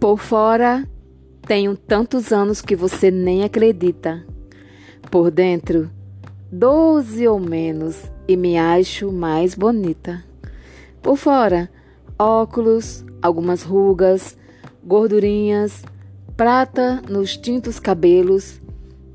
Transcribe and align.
Por 0.00 0.18
fora, 0.18 0.88
tenho 1.46 1.76
tantos 1.76 2.32
anos 2.32 2.62
que 2.62 2.74
você 2.74 3.10
nem 3.10 3.44
acredita. 3.44 4.24
Por 5.10 5.30
dentro, 5.30 5.90
doze 6.50 7.28
ou 7.28 7.38
menos, 7.38 8.10
e 8.26 8.34
me 8.34 8.56
acho 8.56 9.12
mais 9.12 9.54
bonita. 9.54 10.24
Por 11.02 11.18
fora, 11.18 11.70
óculos, 12.18 13.04
algumas 13.20 13.62
rugas, 13.62 14.38
gordurinhas, 14.82 15.84
prata 16.34 17.02
nos 17.06 17.36
tintos 17.36 17.78
cabelos. 17.78 18.58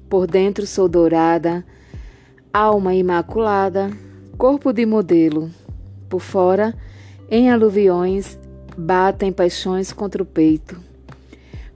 Por 0.08 0.28
dentro 0.28 0.68
sou 0.68 0.88
dourada, 0.88 1.66
alma 2.54 2.94
imaculada, 2.94 3.90
corpo 4.38 4.72
de 4.72 4.86
modelo. 4.86 5.50
Por 6.08 6.22
fora, 6.22 6.76
em 7.28 7.50
aluviões, 7.50 8.38
batem 8.78 9.32
paixões 9.32 9.94
contra 9.94 10.22
o 10.22 10.26
peito. 10.26 10.78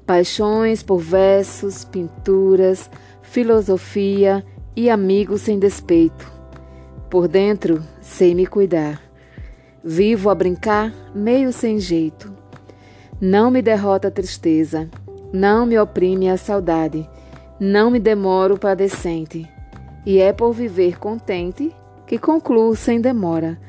Paixões 0.05 0.83
por 0.83 0.99
versos, 0.99 1.85
pinturas, 1.85 2.89
filosofia 3.21 4.43
e 4.75 4.89
amigos 4.89 5.41
sem 5.41 5.59
despeito. 5.59 6.31
Por 7.09 7.27
dentro, 7.27 7.83
sei 8.01 8.35
me 8.35 8.45
cuidar. 8.45 9.01
Vivo 9.83 10.29
a 10.29 10.35
brincar, 10.35 10.93
meio 11.13 11.53
sem 11.53 11.79
jeito. 11.79 12.33
Não 13.21 13.51
me 13.51 13.61
derrota 13.61 14.07
a 14.07 14.11
tristeza, 14.11 14.89
não 15.31 15.65
me 15.65 15.77
oprime 15.77 16.29
a 16.29 16.37
saudade, 16.37 17.07
não 17.59 17.91
me 17.91 17.99
demoro 17.99 18.57
padecente. 18.57 19.47
E 20.05 20.19
é 20.19 20.33
por 20.33 20.53
viver 20.53 20.97
contente 20.97 21.71
que 22.07 22.17
concluo 22.17 22.75
sem 22.75 22.99
demora. 22.99 23.59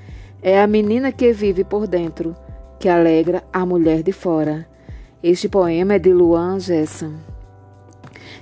É 0.43 0.61
a 0.61 0.67
menina 0.67 1.13
que 1.13 1.33
vive 1.33 1.65
por 1.65 1.87
dentro 1.87 2.35
que 2.81 2.89
alegra 2.89 3.45
a 3.53 3.67
mulher 3.67 4.03
de 4.03 4.11
fora. 4.11 4.67
Este 5.23 5.51
poema 5.51 5.95
é 5.95 5.99
de 5.99 6.15
Luan 6.15 6.59
Gerson. 6.59 7.13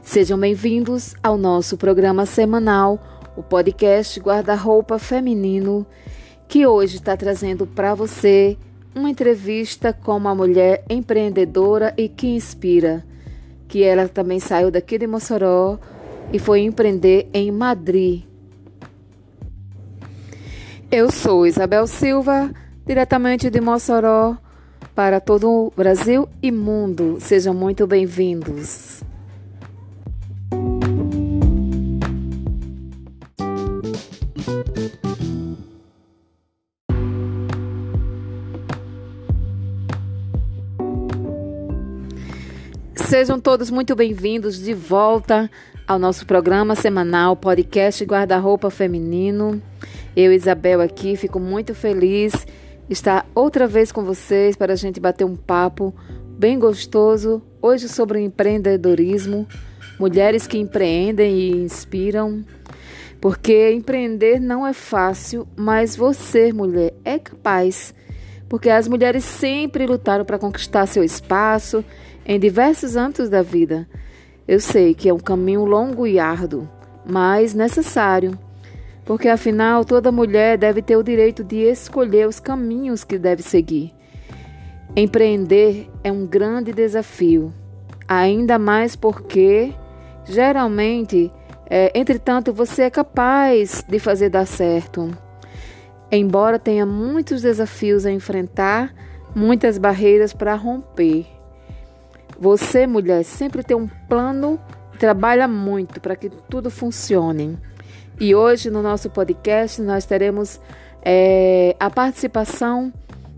Sejam 0.00 0.39
bem-vindos 0.39 1.17
ao 1.20 1.36
nosso 1.36 1.77
programa 1.77 2.25
semanal, 2.25 3.00
o 3.36 3.42
podcast 3.42 4.20
Guarda-Roupa 4.20 4.97
Feminino, 4.97 5.84
que 6.47 6.64
hoje 6.64 6.98
está 6.98 7.17
trazendo 7.17 7.67
para 7.67 7.97
você 7.97 8.56
uma 8.95 9.11
entrevista 9.11 9.92
com 9.92 10.17
uma 10.17 10.36
mulher 10.36 10.84
empreendedora 10.89 11.92
e 11.97 12.08
que 12.08 12.28
inspira, 12.28 13.05
que 13.67 13.83
ela 13.83 14.06
também 14.06 14.39
saiu 14.39 14.70
daqui 14.70 14.98
de 14.98 15.06
Mossoró 15.08 15.80
e 16.33 16.39
foi 16.39 16.61
empreender 16.61 17.28
em 17.34 17.50
Madrid. 17.50 18.23
Eu 20.92 21.11
sou 21.11 21.45
Isabel 21.45 21.89
Silva 21.89 22.55
diretamente 22.89 23.50
de 23.50 23.61
Mossoró 23.61 24.39
para 24.94 25.20
todo 25.20 25.50
o 25.50 25.72
Brasil 25.77 26.27
e 26.42 26.50
mundo. 26.50 27.19
Sejam 27.20 27.53
muito 27.53 27.86
bem-vindos. 27.86 29.03
Sejam 42.95 43.39
todos 43.39 43.70
muito 43.70 43.95
bem-vindos 43.95 44.58
de 44.58 44.73
volta 44.73 45.50
ao 45.86 45.98
nosso 45.98 46.25
programa 46.25 46.75
semanal 46.75 47.36
podcast 47.36 48.02
Guarda-Roupa 48.02 48.70
Feminino. 48.70 49.61
Eu, 50.17 50.33
Isabel, 50.33 50.80
aqui, 50.80 51.17
fico 51.17 51.39
muito 51.39 51.75
feliz 51.75 52.47
estar 52.89 53.28
outra 53.34 53.67
vez 53.67 53.92
com 53.92 54.03
vocês 54.03 54.56
para 54.56 54.72
a 54.72 54.77
gente 54.77 54.98
bater 54.98 55.25
um 55.25 55.36
papo 55.36 55.94
bem 56.39 56.58
gostoso 56.58 57.42
hoje 57.61 57.89
sobre 57.89 58.20
empreendedorismo, 58.20 59.46
mulheres 59.98 60.46
que 60.46 60.58
empreendem 60.58 61.39
e 61.39 61.51
inspiram. 61.57 62.45
Porque 63.20 63.73
empreender 63.73 64.40
não 64.40 64.67
é 64.67 64.73
fácil, 64.73 65.46
mas 65.57 65.96
você, 65.96 66.52
mulher, 66.52 66.95
é 67.05 67.18
capaz. 67.18 67.92
Porque 68.48 68.70
as 68.70 68.86
mulheres 68.86 69.24
sempre 69.24 69.86
lutaram 69.86 70.24
para 70.24 70.39
conquistar 70.39 70.86
seu 70.86 71.02
espaço 71.02 71.84
em 72.24 72.39
diversos 72.39 72.95
âmbitos 72.95 73.29
da 73.29 73.42
vida. 73.42 73.89
Eu 74.46 74.61
sei 74.61 74.95
que 74.95 75.08
é 75.08 75.13
um 75.13 75.18
caminho 75.18 75.64
longo 75.64 76.07
e 76.07 76.18
árduo, 76.18 76.68
mas 77.05 77.52
necessário 77.52 78.39
porque 79.08 79.27
afinal 79.27 79.86
toda 79.86 80.13
mulher 80.13 80.58
deve 80.58 80.83
ter 80.83 80.95
o 80.95 81.02
direito 81.02 81.42
de 81.42 81.57
escolher 81.63 82.29
os 82.29 82.39
caminhos 82.39 83.05
que 83.05 83.17
deve 83.17 83.42
seguir. 83.42 83.91
Empreender 84.95 85.91
é 86.05 86.13
um 86.13 86.27
grande 86.27 86.74
desafio, 86.74 87.51
ainda 88.07 88.58
mais 88.58 88.95
porque 88.95 89.73
geralmente, 90.27 91.33
é, 91.70 91.91
entretanto, 91.98 92.52
você 92.52 92.83
é 92.83 92.91
capaz 92.91 93.83
de 93.89 93.98
fazer 93.98 94.29
dar 94.29 94.46
certo. 94.46 95.11
Embora 96.13 96.58
tenha 96.58 96.85
muitos 96.85 97.40
desafios 97.40 98.05
a 98.05 98.13
enfrentar, 98.13 98.95
muitas 99.35 99.79
barreiras 99.79 100.35
para 100.35 100.55
romper. 100.55 101.27
Você, 102.39 102.86
mulher, 102.86 103.25
sempre 103.25 103.63
tem 103.63 103.75
um 103.75 103.89
plano 104.07 104.61
e 104.95 104.98
trabalha 104.98 105.48
muito 105.48 105.98
para 105.98 106.14
que 106.14 106.29
tudo 106.29 106.70
funcione. 106.70 107.58
E 108.20 108.34
hoje 108.34 108.68
no 108.68 108.83
nosso 108.83 109.08
podcast 109.08 109.80
nós 109.80 110.05
teremos 110.05 110.61
é, 111.02 111.77
a 111.79 111.89
participação 111.89 112.92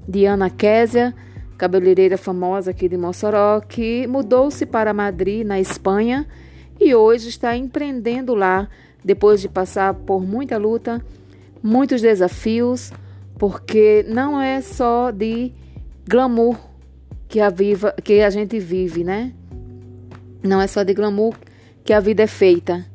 de 0.08 0.24
Ana 0.24 0.48
Késia, 0.48 1.14
cabeleireira 1.58 2.16
famosa 2.16 2.70
aqui 2.70 2.88
de 2.88 2.96
Mossoró, 2.96 3.60
que 3.60 4.06
mudou-se 4.06 4.64
para 4.64 4.94
Madrid, 4.94 5.46
na 5.46 5.60
Espanha, 5.60 6.26
e 6.80 6.94
hoje 6.94 7.28
está 7.28 7.54
empreendendo 7.54 8.34
lá, 8.34 8.70
depois 9.04 9.42
de 9.42 9.50
passar 9.50 9.92
por 9.92 10.22
muita 10.22 10.56
luta, 10.56 11.04
muitos 11.62 12.00
desafios, 12.00 12.90
porque 13.38 14.02
não 14.08 14.40
é 14.40 14.62
só 14.62 15.10
de 15.10 15.52
glamour 16.08 16.56
que 17.28 17.38
a, 17.38 17.50
viva, 17.50 17.94
que 18.02 18.22
a 18.22 18.30
gente 18.30 18.58
vive, 18.58 19.04
né? 19.04 19.34
Não 20.42 20.58
é 20.58 20.66
só 20.66 20.82
de 20.82 20.94
glamour 20.94 21.34
que 21.84 21.92
a 21.92 22.00
vida 22.00 22.22
é 22.22 22.26
feita 22.26 22.89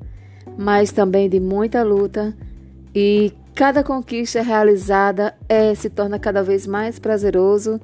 mas 0.57 0.91
também 0.91 1.29
de 1.29 1.39
muita 1.39 1.83
luta 1.83 2.35
e 2.93 3.33
cada 3.53 3.83
conquista 3.83 4.41
realizada 4.41 5.35
é, 5.47 5.73
se 5.75 5.89
torna 5.89 6.19
cada 6.19 6.43
vez 6.43 6.67
mais 6.67 6.99
prazeroso 6.99 7.79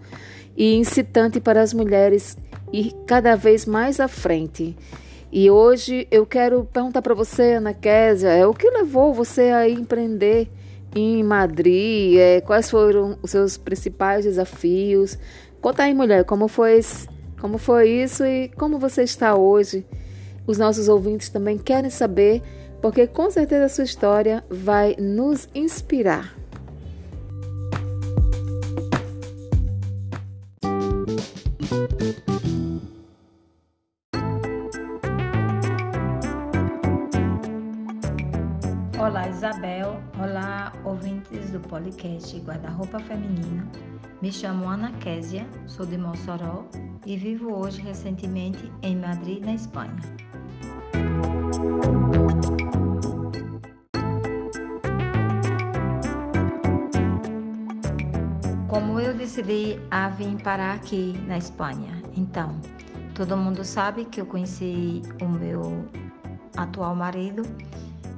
e 0.56 0.76
incitante 0.76 1.40
para 1.40 1.62
as 1.62 1.74
mulheres 1.74 2.38
ir 2.72 2.94
cada 3.06 3.36
vez 3.36 3.66
mais 3.66 4.00
à 4.00 4.08
frente. 4.08 4.76
E 5.32 5.50
hoje 5.50 6.08
eu 6.12 6.26
quero 6.26 6.66
perguntar 6.66 7.02
para 7.02 7.14
você, 7.14 7.54
Ana 7.54 7.74
Késia, 7.74 8.30
é, 8.30 8.46
o 8.46 8.54
que 8.54 8.70
levou 8.70 9.14
você 9.14 9.44
a 9.44 9.70
empreender 9.70 10.50
em 10.94 11.24
Madrid? 11.24 12.18
É, 12.18 12.42
quais 12.42 12.70
foram 12.70 13.18
os 13.22 13.32
seus 13.32 13.58
principais 13.58 14.26
desafios? 14.26 15.18
Conta 15.62 15.84
aí, 15.84 15.94
mulher, 15.94 16.26
como 16.26 16.50
foi, 16.50 16.82
como 17.40 17.58
foi 17.58 17.90
isso 17.90 18.26
e 18.26 18.50
como 18.50 18.78
você 18.78 19.04
está 19.04 19.36
hoje? 19.36 19.86
Os 20.46 20.58
nossos 20.58 20.90
ouvintes 20.90 21.30
também 21.30 21.58
querem 21.58 21.90
saber 21.90 22.42
porque 22.82 23.08
com 23.08 23.30
certeza 23.30 23.66
a 23.66 23.70
sua 23.70 23.84
história 23.84 24.44
vai 24.50 24.96
nos 24.98 25.48
inspirar. 25.54 26.36
Olá, 39.00 39.28
Isabel. 39.30 40.02
Olá, 40.20 40.74
ouvintes 40.84 41.52
do 41.52 41.60
podcast 41.60 42.40
Guarda-Roupa 42.40 43.00
Feminina. 43.00 43.68
Me 44.22 44.32
chamo 44.32 44.68
Ana 44.68 44.92
Késia, 45.00 45.46
sou 45.68 45.86
de 45.86 45.98
Mossoró 45.98 46.66
e 47.06 47.18
vivo 47.18 47.54
hoje 47.54 47.82
recentemente 47.82 48.72
em 48.84 48.96
Madrid, 48.96 49.44
na 49.44 49.54
Espanha. 49.54 50.00
Como 58.72 59.02
eu 59.02 59.14
decidi 59.14 59.78
a 59.92 60.08
vir 60.08 60.42
parar 60.42 60.76
aqui 60.76 61.14
na 61.28 61.38
Espanha? 61.38 62.02
Então, 62.16 62.58
todo 63.14 63.36
mundo 63.36 63.66
sabe 63.66 64.06
que 64.06 64.22
eu 64.22 64.26
conheci 64.26 65.02
o 65.22 65.28
meu 65.28 65.86
atual 66.56 66.96
marido 66.96 67.44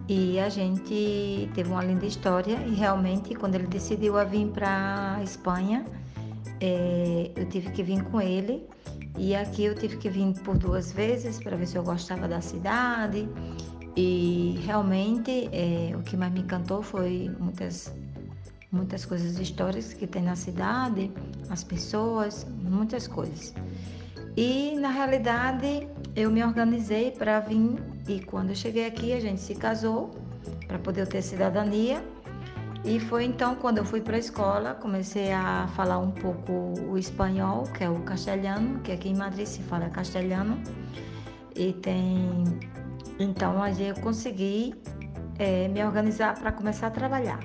e 0.07 0.39
a 0.39 0.49
gente 0.49 1.49
teve 1.55 1.71
uma 1.71 1.83
linda 1.83 2.05
história 2.05 2.53
e 2.67 2.75
realmente 2.75 3.33
quando 3.33 3.55
ele 3.55 3.65
decidiu 3.65 4.15
a 4.15 4.25
vir 4.25 4.45
para 4.49 5.15
a 5.15 5.23
Espanha, 5.23 5.85
é, 6.61 7.31
eu 7.35 7.49
tive 7.49 7.71
que 7.71 7.81
vir 7.81 8.03
com 8.03 8.21
ele 8.21 8.69
e 9.17 9.35
aqui 9.35 9.63
eu 9.63 9.73
tive 9.73 9.97
que 9.97 10.07
vir 10.07 10.35
por 10.43 10.55
duas 10.55 10.91
vezes 10.91 11.41
para 11.41 11.57
ver 11.57 11.65
se 11.65 11.79
eu 11.79 11.83
gostava 11.83 12.27
da 12.27 12.41
cidade 12.41 13.27
e 13.97 14.59
realmente 14.63 15.49
é, 15.51 15.97
o 15.97 16.03
que 16.03 16.15
mais 16.15 16.31
me 16.31 16.41
encantou 16.41 16.83
foi 16.83 17.35
muitas 17.39 17.91
muitas 18.73 19.05
coisas 19.05 19.37
históricas 19.37 19.93
que 19.93 20.07
tem 20.07 20.23
na 20.23 20.35
cidade, 20.35 21.11
as 21.49 21.63
pessoas, 21.63 22.45
muitas 22.63 23.07
coisas. 23.07 23.53
E 24.35 24.75
na 24.79 24.89
realidade 24.89 25.87
eu 26.15 26.31
me 26.31 26.43
organizei 26.43 27.11
para 27.11 27.39
vir 27.39 27.75
e 28.07 28.19
quando 28.21 28.49
eu 28.49 28.55
cheguei 28.55 28.87
aqui 28.87 29.13
a 29.13 29.19
gente 29.19 29.39
se 29.39 29.53
casou 29.53 30.09
para 30.67 30.79
poder 30.79 31.07
ter 31.07 31.21
cidadania. 31.21 32.03
E 32.83 32.99
foi 32.99 33.23
então 33.23 33.55
quando 33.55 33.77
eu 33.77 33.85
fui 33.85 34.01
para 34.01 34.15
a 34.15 34.19
escola, 34.19 34.73
comecei 34.73 35.31
a 35.31 35.69
falar 35.75 35.99
um 35.99 36.11
pouco 36.11 36.73
o 36.89 36.97
espanhol, 36.97 37.63
que 37.63 37.83
é 37.83 37.89
o 37.89 37.99
castelhano, 38.01 38.79
que 38.79 38.91
aqui 38.91 39.09
em 39.09 39.15
Madrid 39.15 39.45
se 39.45 39.61
fala 39.61 39.87
castelhano. 39.89 40.59
E 41.55 41.71
tem. 41.73 42.43
Então 43.19 43.61
aí 43.61 43.87
eu 43.87 43.95
consegui 44.01 44.73
é, 45.37 45.67
me 45.67 45.83
organizar 45.85 46.37
para 46.37 46.51
começar 46.51 46.87
a 46.87 46.91
trabalhar. 46.91 47.39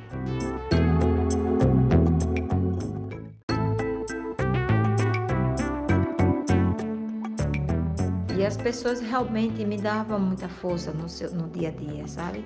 As 8.49 8.57
pessoas 8.57 9.01
realmente 9.01 9.63
me 9.63 9.77
davam 9.77 10.19
muita 10.19 10.49
força 10.49 10.91
no, 10.91 11.07
seu, 11.07 11.31
no 11.33 11.49
dia 11.51 11.69
a 11.69 11.71
dia, 11.71 12.09
sabe? 12.09 12.43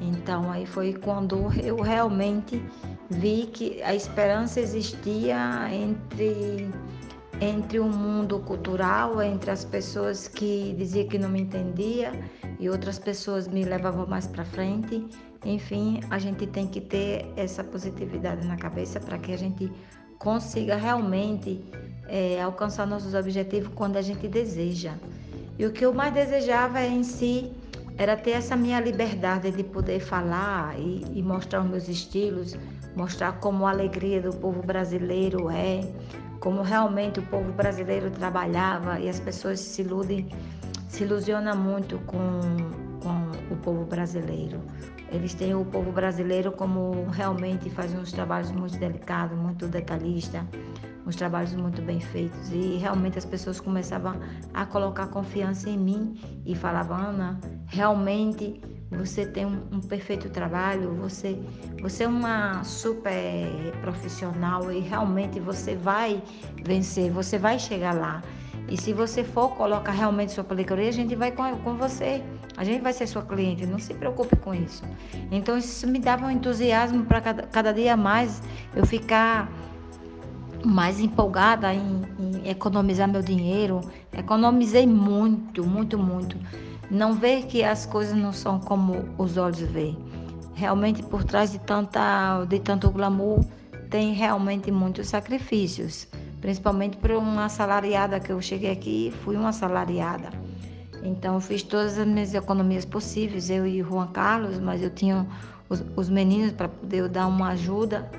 Então 0.00 0.50
aí 0.50 0.64
foi 0.64 0.94
quando 0.94 1.52
eu 1.62 1.76
realmente 1.76 2.64
vi 3.10 3.46
que 3.52 3.82
a 3.82 3.94
esperança 3.94 4.60
existia 4.60 5.68
entre 5.70 6.70
entre 7.38 7.80
o 7.80 7.88
mundo 7.88 8.38
cultural, 8.38 9.20
entre 9.20 9.50
as 9.50 9.64
pessoas 9.64 10.28
que 10.28 10.74
diziam 10.78 11.08
que 11.08 11.18
não 11.18 11.28
me 11.28 11.40
entendia 11.42 12.12
e 12.58 12.70
outras 12.70 12.98
pessoas 12.98 13.48
me 13.48 13.64
levavam 13.64 14.06
mais 14.06 14.26
para 14.26 14.44
frente. 14.44 15.04
Enfim, 15.44 16.00
a 16.08 16.20
gente 16.20 16.46
tem 16.46 16.68
que 16.68 16.80
ter 16.80 17.26
essa 17.36 17.64
positividade 17.64 18.46
na 18.46 18.56
cabeça 18.56 19.00
para 19.00 19.18
que 19.18 19.32
a 19.32 19.36
gente 19.36 19.70
consiga 20.18 20.76
realmente 20.76 21.60
é, 22.06 22.40
alcançar 22.40 22.86
nossos 22.86 23.12
objetivos 23.12 23.72
quando 23.74 23.96
a 23.96 24.02
gente 24.02 24.28
deseja. 24.28 24.94
E 25.58 25.66
o 25.66 25.72
que 25.72 25.84
eu 25.84 25.92
mais 25.92 26.12
desejava 26.12 26.82
em 26.82 27.02
si 27.02 27.52
era 27.96 28.16
ter 28.16 28.32
essa 28.32 28.56
minha 28.56 28.80
liberdade 28.80 29.50
de 29.50 29.62
poder 29.62 30.00
falar 30.00 30.78
e, 30.78 31.04
e 31.14 31.22
mostrar 31.22 31.62
os 31.62 31.70
meus 31.70 31.88
estilos, 31.88 32.56
mostrar 32.96 33.32
como 33.38 33.66
a 33.66 33.70
alegria 33.70 34.20
do 34.20 34.34
povo 34.34 34.62
brasileiro 34.62 35.50
é, 35.50 35.80
como 36.40 36.62
realmente 36.62 37.20
o 37.20 37.22
povo 37.22 37.52
brasileiro 37.52 38.10
trabalhava 38.10 38.98
e 38.98 39.08
as 39.08 39.20
pessoas 39.20 39.60
se 39.60 39.82
iludem, 39.82 40.28
se 40.88 41.04
ilusionam 41.04 41.56
muito 41.56 41.98
com, 42.00 42.40
com 43.00 43.54
o 43.54 43.56
povo 43.58 43.84
brasileiro. 43.84 44.60
Eles 45.12 45.34
têm 45.34 45.54
o 45.54 45.64
povo 45.64 45.92
brasileiro 45.92 46.50
como 46.50 47.06
realmente 47.10 47.68
faz 47.70 47.94
uns 47.94 48.10
trabalhos 48.10 48.50
muito 48.50 48.78
delicados, 48.78 49.38
muito 49.38 49.68
detalhistas, 49.68 50.42
uns 51.06 51.16
trabalhos 51.16 51.54
muito 51.54 51.82
bem 51.82 52.00
feitos. 52.00 52.50
E 52.50 52.76
realmente 52.76 53.18
as 53.18 53.24
pessoas 53.24 53.60
começavam 53.60 54.14
a 54.52 54.64
colocar 54.66 55.06
confiança 55.08 55.68
em 55.68 55.78
mim 55.78 56.20
e 56.46 56.54
falavam, 56.54 56.96
Ana, 56.96 57.40
realmente 57.66 58.60
você 58.90 59.24
tem 59.24 59.46
um, 59.46 59.62
um, 59.72 59.80
perfeito 59.80 60.28
trabalho, 60.28 60.94
você, 60.94 61.38
você 61.80 62.04
é 62.04 62.08
uma 62.08 62.62
super 62.62 63.72
profissional 63.80 64.70
e 64.70 64.80
realmente 64.80 65.40
você 65.40 65.74
vai 65.74 66.22
vencer, 66.62 67.10
você 67.10 67.38
vai 67.38 67.58
chegar 67.58 67.94
lá. 67.94 68.22
E 68.68 68.80
se 68.80 68.92
você 68.92 69.24
for 69.24 69.56
colocar 69.56 69.92
realmente 69.92 70.32
sua 70.32 70.44
peluqueria, 70.44 70.88
a 70.88 70.92
gente 70.92 71.14
vai 71.16 71.32
com, 71.32 71.56
com 71.58 71.74
você. 71.74 72.22
A 72.56 72.64
gente 72.64 72.80
vai 72.80 72.92
ser 72.92 73.06
sua 73.06 73.22
cliente, 73.22 73.66
não 73.66 73.78
se 73.78 73.92
preocupe 73.94 74.36
com 74.36 74.54
isso. 74.54 74.84
Então 75.30 75.56
isso 75.56 75.86
me 75.86 75.98
dava 75.98 76.26
um 76.26 76.30
entusiasmo 76.30 77.04
para 77.04 77.20
cada, 77.20 77.42
cada 77.44 77.72
dia 77.72 77.96
mais 77.96 78.42
eu 78.74 78.86
ficar 78.86 79.50
mais 80.64 81.00
empolgada 81.00 81.72
em, 81.72 82.02
em 82.18 82.48
economizar 82.48 83.08
meu 83.08 83.22
dinheiro. 83.22 83.80
Economizei 84.12 84.86
muito, 84.86 85.64
muito, 85.64 85.98
muito 85.98 86.36
não 86.92 87.14
ver 87.14 87.46
que 87.46 87.64
as 87.64 87.86
coisas 87.86 88.14
não 88.14 88.34
são 88.34 88.60
como 88.60 89.08
os 89.16 89.38
olhos 89.38 89.60
veem. 89.60 89.96
Realmente 90.54 91.02
por 91.02 91.24
trás 91.24 91.50
de 91.50 91.58
tanta 91.58 92.44
de 92.44 92.60
tanto 92.60 92.90
glamour 92.90 93.42
tem 93.88 94.12
realmente 94.12 94.70
muitos 94.70 95.08
sacrifícios, 95.08 96.06
principalmente 96.40 96.98
para 96.98 97.18
uma 97.18 97.46
assalariada 97.46 98.20
que 98.20 98.30
eu 98.30 98.40
cheguei 98.42 98.70
aqui, 98.70 99.12
fui 99.24 99.36
uma 99.36 99.48
assalariada. 99.48 100.30
Então 101.02 101.34
eu 101.34 101.40
fiz 101.40 101.62
todas 101.62 101.98
as 101.98 102.06
minhas 102.06 102.34
economias 102.34 102.84
possíveis, 102.84 103.48
eu 103.48 103.66
e 103.66 103.82
Juan 103.82 104.08
Carlos, 104.08 104.58
mas 104.60 104.82
eu 104.82 104.90
tinha 104.90 105.26
os, 105.70 105.82
os 105.96 106.10
meninos 106.10 106.52
para 106.52 106.68
poder 106.68 107.08
dar 107.08 107.26
uma 107.26 107.48
ajuda 107.48 108.10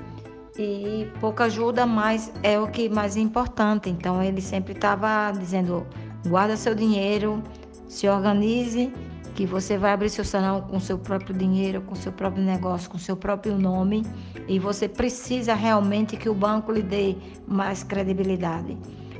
e 0.58 1.10
pouca 1.20 1.44
ajuda, 1.44 1.86
mas 1.86 2.32
é 2.42 2.58
o 2.58 2.68
que 2.68 2.88
mais 2.88 3.16
é 3.16 3.20
importante. 3.20 3.90
Então 3.90 4.22
ele 4.22 4.40
sempre 4.40 4.72
estava 4.72 5.32
dizendo: 5.32 5.86
guarda 6.26 6.56
seu 6.56 6.74
dinheiro, 6.74 7.42
se 7.88 8.08
organize, 8.08 8.92
que 9.34 9.44
você 9.44 9.76
vai 9.76 9.92
abrir 9.92 10.10
seu 10.10 10.24
salão 10.24 10.62
com 10.62 10.78
seu 10.78 10.98
próprio 10.98 11.36
dinheiro, 11.36 11.82
com 11.82 11.94
seu 11.94 12.12
próprio 12.12 12.44
negócio, 12.44 12.88
com 12.88 12.98
seu 12.98 13.16
próprio 13.16 13.58
nome, 13.58 14.04
e 14.46 14.58
você 14.58 14.88
precisa 14.88 15.54
realmente 15.54 16.16
que 16.16 16.28
o 16.28 16.34
banco 16.34 16.70
lhe 16.72 16.82
dê 16.82 17.16
mais 17.46 17.82
credibilidade. 17.82 18.76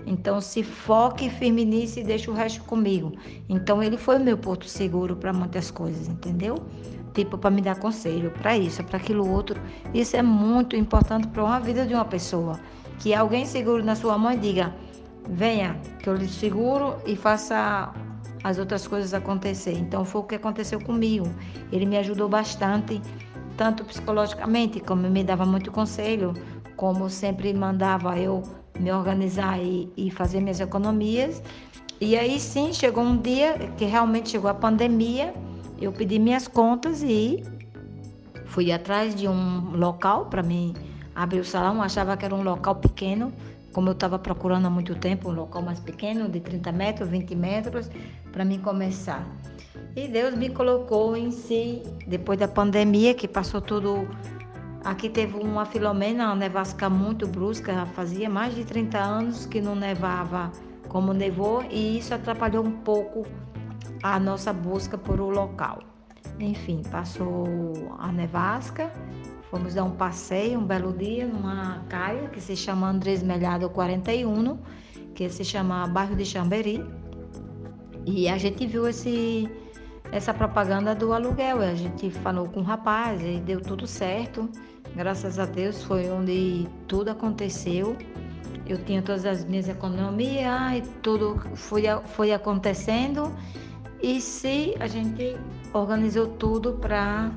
Então, 0.06 0.40
se 0.40 0.62
foque 0.62 1.30
firme 1.30 1.64
nisso 1.64 1.98
e 1.98 2.04
deixe 2.04 2.30
o 2.30 2.34
resto 2.34 2.62
comigo. 2.64 3.12
Então, 3.48 3.82
ele 3.82 3.96
foi 3.96 4.18
o 4.18 4.20
meu 4.20 4.36
porto 4.36 4.68
seguro 4.68 5.16
para 5.16 5.32
muitas 5.32 5.70
coisas, 5.70 6.08
entendeu? 6.08 6.56
Tipo, 7.14 7.38
para 7.38 7.50
me 7.50 7.62
dar 7.62 7.76
conselho, 7.78 8.32
para 8.32 8.58
isso, 8.58 8.82
para 8.82 8.96
aquilo 8.96 9.30
outro. 9.30 9.60
Isso 9.94 10.16
é 10.16 10.22
muito 10.22 10.74
importante 10.74 11.28
para 11.28 11.44
uma 11.44 11.60
vida 11.60 11.86
de 11.86 11.94
uma 11.94 12.04
pessoa. 12.04 12.58
Que 12.98 13.14
alguém 13.14 13.46
seguro 13.46 13.84
na 13.84 13.94
sua 13.94 14.18
mão 14.18 14.32
e 14.32 14.36
diga: 14.36 14.74
venha, 15.28 15.76
que 16.00 16.08
eu 16.08 16.14
lhe 16.14 16.28
seguro 16.28 16.96
e 17.06 17.14
faça 17.14 17.92
as 18.42 18.58
outras 18.58 18.86
coisas 18.86 19.14
acontecer. 19.14 19.72
Então 19.72 20.04
foi 20.04 20.20
o 20.20 20.24
que 20.24 20.34
aconteceu 20.34 20.80
comigo. 20.80 21.26
Ele 21.72 21.86
me 21.86 21.96
ajudou 21.96 22.28
bastante, 22.28 23.00
tanto 23.56 23.84
psicologicamente, 23.84 24.80
como 24.80 25.08
me 25.08 25.24
dava 25.24 25.46
muito 25.46 25.70
conselho, 25.70 26.34
como 26.76 27.08
sempre 27.08 27.54
mandava 27.54 28.18
eu 28.18 28.42
me 28.78 28.92
organizar 28.92 29.58
e, 29.62 29.90
e 29.96 30.10
fazer 30.10 30.40
minhas 30.40 30.60
economias. 30.60 31.42
E 32.00 32.16
aí 32.16 32.38
sim 32.40 32.72
chegou 32.72 33.04
um 33.04 33.16
dia 33.16 33.54
que 33.76 33.84
realmente 33.84 34.30
chegou 34.30 34.50
a 34.50 34.54
pandemia, 34.54 35.32
eu 35.80 35.92
pedi 35.92 36.18
minhas 36.18 36.46
contas 36.48 37.02
e 37.02 37.42
fui 38.46 38.70
atrás 38.70 39.14
de 39.14 39.26
um 39.26 39.76
local 39.76 40.26
para 40.26 40.42
mim 40.42 40.74
abrir 41.14 41.40
o 41.40 41.44
salão, 41.44 41.82
achava 41.82 42.16
que 42.16 42.24
era 42.24 42.34
um 42.34 42.42
local 42.42 42.76
pequeno, 42.76 43.32
como 43.72 43.88
eu 43.88 43.92
estava 43.92 44.18
procurando 44.18 44.66
há 44.66 44.70
muito 44.70 44.94
tempo, 44.94 45.28
um 45.28 45.32
local 45.32 45.62
mais 45.62 45.80
pequeno, 45.80 46.28
de 46.28 46.40
30 46.40 46.72
metros, 46.72 47.08
20 47.08 47.34
metros, 47.34 47.90
para 48.32 48.44
mim 48.44 48.58
começar. 48.58 49.26
E 49.96 50.08
Deus 50.08 50.34
me 50.34 50.50
colocou 50.50 51.16
em 51.16 51.30
si, 51.30 51.82
depois 52.06 52.38
da 52.38 52.48
pandemia, 52.48 53.14
que 53.14 53.26
passou 53.26 53.60
tudo. 53.60 54.08
Aqui 54.84 55.08
teve 55.08 55.36
uma 55.36 55.64
filomena, 55.64 56.26
uma 56.26 56.36
nevasca 56.36 56.88
muito 56.90 57.26
brusca, 57.26 57.86
fazia 57.94 58.28
mais 58.28 58.54
de 58.54 58.64
30 58.64 58.98
anos 58.98 59.46
que 59.46 59.60
não 59.60 59.74
nevava 59.74 60.52
como 60.88 61.12
nevou, 61.12 61.64
e 61.70 61.98
isso 61.98 62.14
atrapalhou 62.14 62.64
um 62.64 62.70
pouco 62.70 63.26
a 64.04 64.20
nossa 64.20 64.52
busca 64.52 64.96
por 64.96 65.20
o 65.20 65.30
local. 65.30 65.82
Enfim, 66.38 66.82
passou 66.90 67.96
a 67.98 68.12
nevasca 68.12 68.92
Fomos 69.54 69.72
dar 69.72 69.84
um 69.84 69.92
passeio 69.92 70.58
um 70.58 70.66
belo 70.66 70.92
dia 70.92 71.28
numa 71.28 71.84
caia 71.88 72.28
que 72.28 72.40
se 72.40 72.56
chama 72.56 72.88
Andrés 72.88 73.22
Melhado 73.22 73.70
41, 73.70 74.58
que 75.14 75.28
se 75.28 75.44
chama 75.44 75.86
Bairro 75.86 76.16
de 76.16 76.24
Chamberi. 76.24 76.84
E 78.04 78.28
a 78.28 78.36
gente 78.36 78.66
viu 78.66 78.88
esse, 78.88 79.48
essa 80.10 80.34
propaganda 80.34 80.92
do 80.92 81.12
aluguel. 81.12 81.60
A 81.60 81.72
gente 81.72 82.10
falou 82.10 82.48
com 82.48 82.60
o 82.60 82.62
rapaz 82.64 83.22
e 83.22 83.38
deu 83.38 83.60
tudo 83.60 83.86
certo. 83.86 84.50
Graças 84.96 85.38
a 85.38 85.46
Deus 85.46 85.84
foi 85.84 86.10
onde 86.10 86.66
tudo 86.88 87.10
aconteceu. 87.10 87.96
Eu 88.66 88.84
tinha 88.84 89.02
todas 89.02 89.24
as 89.24 89.44
minhas 89.44 89.68
economias 89.68 90.78
e 90.78 90.82
tudo 91.00 91.40
foi, 91.54 91.84
foi 92.06 92.32
acontecendo. 92.32 93.32
E 94.04 94.20
se 94.20 94.74
a 94.80 94.86
gente 94.86 95.34
organizou 95.72 96.26
tudo 96.26 96.74
para 96.74 97.32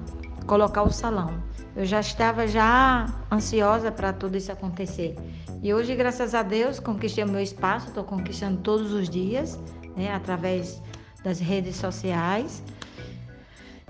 colocar 0.46 0.84
o 0.84 0.92
salão. 0.92 1.42
Eu 1.74 1.86
já 1.86 2.02
estava 2.02 2.46
já 2.46 3.06
ansiosa 3.32 3.90
para 3.90 4.12
tudo 4.12 4.36
isso 4.36 4.52
acontecer. 4.52 5.16
E 5.64 5.74
hoje, 5.74 5.96
graças 5.96 6.36
a 6.36 6.44
Deus, 6.44 6.78
conquistei 6.78 7.24
o 7.24 7.28
meu 7.30 7.40
espaço, 7.40 7.88
estou 7.88 8.04
conquistando 8.04 8.60
todos 8.60 8.92
os 8.92 9.10
dias, 9.10 9.58
né, 9.96 10.14
através 10.14 10.82
das 11.24 11.40
redes 11.40 11.78
sociais. 11.78 12.62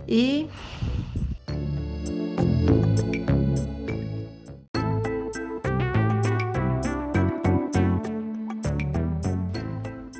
E 0.07 0.47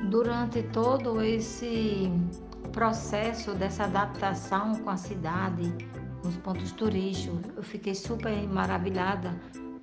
durante 0.10 0.64
todo 0.64 1.22
esse 1.22 2.12
processo 2.78 3.56
dessa 3.56 3.86
adaptação 3.86 4.76
com 4.76 4.92
a 4.92 4.98
cidade, 4.98 5.74
nos 6.24 6.38
pontos 6.38 6.72
turísticos. 6.72 7.40
Eu 7.56 7.64
fiquei 7.64 7.96
super 7.96 8.32
maravilhada 8.48 9.34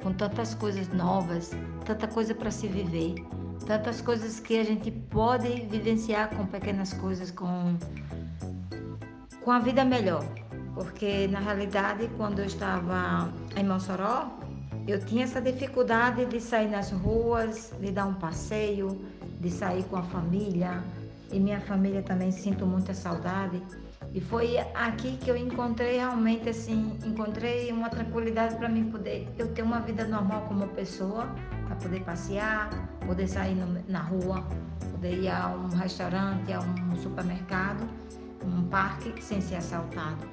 com 0.00 0.12
tantas 0.12 0.54
coisas 0.54 0.86
novas, 0.92 1.50
tanta 1.84 2.06
coisa 2.06 2.32
para 2.36 2.52
se 2.52 2.68
viver. 2.68 3.16
tantas 3.66 4.00
coisas 4.00 4.38
que 4.38 4.56
a 4.56 4.62
gente 4.62 4.92
pode 4.92 5.48
vivenciar 5.62 6.30
com 6.36 6.46
pequenas 6.46 6.92
coisas, 6.92 7.32
com, 7.32 7.76
com 9.42 9.50
a 9.50 9.58
vida 9.58 9.84
melhor. 9.84 10.24
Porque 10.74 11.26
na 11.26 11.40
realidade, 11.40 12.08
quando 12.16 12.38
eu 12.38 12.44
estava 12.44 13.28
em 13.56 13.64
Mossoró, 13.64 14.38
eu 14.86 15.04
tinha 15.04 15.24
essa 15.24 15.40
dificuldade 15.40 16.26
de 16.26 16.40
sair 16.40 16.68
nas 16.68 16.92
ruas, 16.92 17.72
de 17.80 17.90
dar 17.90 18.06
um 18.06 18.14
passeio, 18.14 19.04
de 19.40 19.50
sair 19.50 19.82
com 19.84 19.96
a 19.96 20.02
família. 20.02 20.80
E 21.32 21.40
minha 21.40 21.60
família 21.60 22.02
também 22.02 22.30
sinto 22.30 22.66
muita 22.66 22.94
saudade. 22.94 23.62
E 24.12 24.20
foi 24.20 24.58
aqui 24.74 25.16
que 25.16 25.30
eu 25.30 25.36
encontrei 25.36 25.96
realmente 25.96 26.48
assim, 26.48 26.96
encontrei 27.04 27.72
uma 27.72 27.88
tranquilidade 27.88 28.54
para 28.56 28.68
mim 28.68 28.90
poder 28.90 29.28
eu 29.38 29.52
ter 29.52 29.62
uma 29.62 29.80
vida 29.80 30.04
normal 30.04 30.42
como 30.46 30.68
pessoa, 30.68 31.26
para 31.66 31.76
poder 31.76 32.00
passear, 32.04 32.70
poder 33.04 33.26
sair 33.26 33.54
no, 33.54 33.82
na 33.88 34.00
rua, 34.00 34.44
poder 34.92 35.22
ir 35.22 35.28
a 35.28 35.48
um 35.48 35.68
restaurante, 35.68 36.52
a 36.52 36.60
um 36.60 36.96
supermercado, 36.96 37.88
um 38.44 38.62
parque 38.68 39.22
sem 39.22 39.40
ser 39.40 39.56
assaltado. 39.56 40.28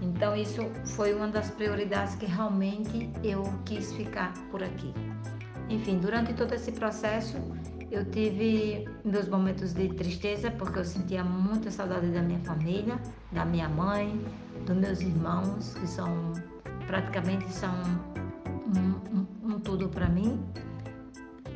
Então 0.00 0.36
isso 0.36 0.62
foi 0.84 1.14
uma 1.14 1.28
das 1.28 1.50
prioridades 1.50 2.14
que 2.14 2.26
realmente 2.26 3.10
eu 3.24 3.42
quis 3.64 3.92
ficar 3.92 4.32
por 4.50 4.62
aqui. 4.62 4.94
Enfim, 5.68 5.98
durante 5.98 6.32
todo 6.34 6.54
esse 6.54 6.72
processo, 6.72 7.36
eu 7.90 8.04
tive 8.04 8.86
meus 9.04 9.28
momentos 9.28 9.72
de 9.72 9.88
tristeza 9.88 10.50
porque 10.50 10.78
eu 10.78 10.84
sentia 10.84 11.24
muita 11.24 11.70
saudade 11.70 12.08
da 12.08 12.20
minha 12.20 12.40
família, 12.40 13.00
da 13.32 13.44
minha 13.44 13.68
mãe, 13.68 14.20
dos 14.66 14.76
meus 14.76 15.00
irmãos, 15.00 15.74
que 15.74 15.86
são 15.86 16.32
praticamente 16.86 17.50
são 17.52 17.74
um, 18.76 19.18
um, 19.18 19.54
um 19.54 19.60
tudo 19.60 19.88
para 19.88 20.08
mim, 20.08 20.40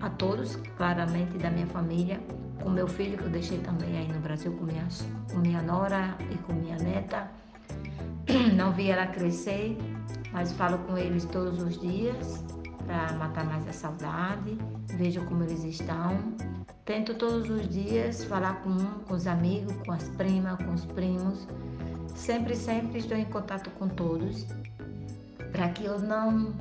a 0.00 0.08
todos, 0.10 0.56
claramente 0.76 1.36
da 1.38 1.50
minha 1.50 1.66
família, 1.66 2.20
com 2.62 2.70
meu 2.70 2.88
filho 2.88 3.18
que 3.18 3.24
eu 3.24 3.30
deixei 3.30 3.58
também 3.58 3.96
aí 3.98 4.08
no 4.08 4.20
Brasil 4.20 4.52
com 4.52 4.64
minha, 4.64 4.88
com 5.30 5.38
minha 5.38 5.62
nora 5.62 6.16
e 6.30 6.38
com 6.38 6.52
minha 6.54 6.76
neta. 6.76 7.30
Não 8.56 8.72
vi 8.72 8.90
ela 8.90 9.06
crescer, 9.06 9.76
mas 10.32 10.52
falo 10.52 10.78
com 10.78 10.96
eles 10.96 11.24
todos 11.26 11.62
os 11.62 11.78
dias 11.78 12.61
para 12.92 13.10
matar 13.14 13.44
mais 13.46 13.66
a 13.66 13.72
saudade, 13.72 14.58
vejo 14.98 15.24
como 15.24 15.42
eles 15.44 15.64
estão. 15.64 16.34
Tento 16.84 17.14
todos 17.14 17.48
os 17.48 17.66
dias 17.66 18.22
falar 18.24 18.56
com 18.62 18.68
um, 18.68 19.00
com 19.06 19.14
os 19.14 19.26
amigos, 19.26 19.74
com 19.86 19.92
as 19.92 20.06
primas, 20.10 20.58
com 20.58 20.74
os 20.74 20.84
primos. 20.84 21.48
Sempre, 22.14 22.54
sempre 22.54 22.98
estou 22.98 23.16
em 23.16 23.24
contato 23.24 23.70
com 23.70 23.88
todos 23.88 24.46
para 25.50 25.70
que 25.70 25.86
eu 25.86 25.98
não 25.98 26.54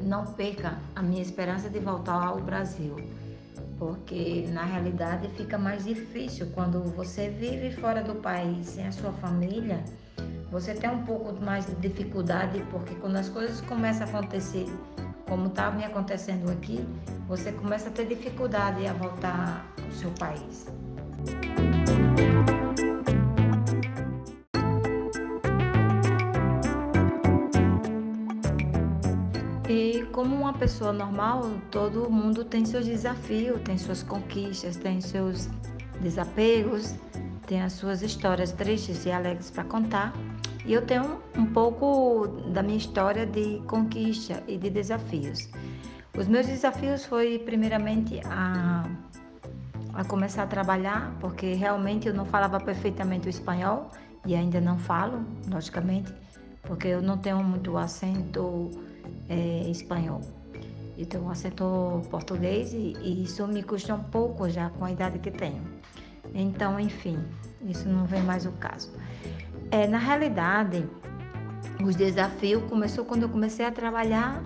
não 0.00 0.24
perca 0.32 0.78
a 0.96 1.02
minha 1.02 1.22
esperança 1.22 1.68
de 1.68 1.78
voltar 1.78 2.20
ao 2.20 2.40
Brasil. 2.40 2.96
Porque 3.78 4.48
na 4.50 4.64
realidade 4.64 5.28
fica 5.36 5.56
mais 5.56 5.84
difícil 5.84 6.48
quando 6.52 6.82
você 6.96 7.28
vive 7.28 7.70
fora 7.76 8.02
do 8.02 8.16
país 8.16 8.66
sem 8.66 8.88
a 8.88 8.92
sua 8.92 9.12
família. 9.12 9.84
Você 10.50 10.74
tem 10.74 10.90
um 10.90 11.04
pouco 11.04 11.32
mais 11.44 11.66
de 11.66 11.74
dificuldade 11.76 12.60
porque 12.72 12.94
quando 12.96 13.16
as 13.16 13.28
coisas 13.28 13.60
começam 13.60 14.06
a 14.06 14.10
acontecer 14.10 14.66
como 15.30 15.46
está 15.46 15.70
me 15.70 15.84
acontecendo 15.84 16.50
aqui, 16.50 16.84
você 17.28 17.52
começa 17.52 17.88
a 17.88 17.92
ter 17.92 18.04
dificuldade 18.04 18.84
a 18.84 18.92
voltar 18.92 19.64
ao 19.80 19.92
seu 19.92 20.10
país. 20.18 20.66
E 29.68 30.04
como 30.10 30.34
uma 30.34 30.52
pessoa 30.52 30.92
normal, 30.92 31.48
todo 31.70 32.10
mundo 32.10 32.44
tem 32.44 32.64
seus 32.64 32.84
desafios, 32.84 33.60
tem 33.62 33.78
suas 33.78 34.02
conquistas, 34.02 34.76
tem 34.76 35.00
seus 35.00 35.48
desapegos, 36.00 36.96
tem 37.46 37.62
as 37.62 37.74
suas 37.74 38.02
histórias 38.02 38.50
tristes 38.50 39.06
e 39.06 39.12
alegres 39.12 39.48
para 39.48 39.62
contar. 39.62 40.12
E 40.64 40.72
eu 40.72 40.84
tenho 40.84 41.20
um 41.36 41.46
pouco 41.46 42.26
da 42.52 42.62
minha 42.62 42.76
história 42.76 43.26
de 43.26 43.62
conquista 43.66 44.42
e 44.46 44.56
de 44.58 44.70
desafios. 44.70 45.48
Os 46.16 46.28
meus 46.28 46.46
desafios 46.46 47.04
foi 47.04 47.38
primeiramente 47.38 48.20
a, 48.26 48.84
a 49.94 50.04
começar 50.04 50.42
a 50.42 50.46
trabalhar, 50.46 51.16
porque 51.20 51.54
realmente 51.54 52.08
eu 52.08 52.14
não 52.14 52.26
falava 52.26 52.60
perfeitamente 52.60 53.26
o 53.26 53.30
espanhol 53.30 53.90
e 54.26 54.34
ainda 54.34 54.60
não 54.60 54.78
falo, 54.78 55.24
logicamente, 55.50 56.12
porque 56.62 56.88
eu 56.88 57.00
não 57.00 57.16
tenho 57.16 57.42
muito 57.42 57.76
acento 57.78 58.70
é, 59.28 59.70
espanhol. 59.70 60.20
Eu 60.98 61.06
tenho 61.06 61.24
um 61.24 61.30
acento 61.30 62.02
português 62.10 62.74
e, 62.74 62.94
e 63.00 63.24
isso 63.24 63.46
me 63.46 63.62
custa 63.62 63.94
um 63.94 64.02
pouco 64.02 64.48
já 64.50 64.68
com 64.68 64.84
a 64.84 64.92
idade 64.92 65.18
que 65.18 65.30
tenho. 65.30 65.62
Então, 66.34 66.78
enfim, 66.78 67.18
isso 67.62 67.88
não 67.88 68.04
vem 68.04 68.22
mais 68.22 68.44
o 68.44 68.52
caso. 68.52 68.92
É, 69.70 69.86
na 69.86 69.98
realidade, 69.98 70.84
os 71.84 71.94
desafios 71.94 72.62
começou 72.68 73.04
quando 73.04 73.22
eu 73.22 73.28
comecei 73.28 73.64
a 73.64 73.70
trabalhar 73.70 74.42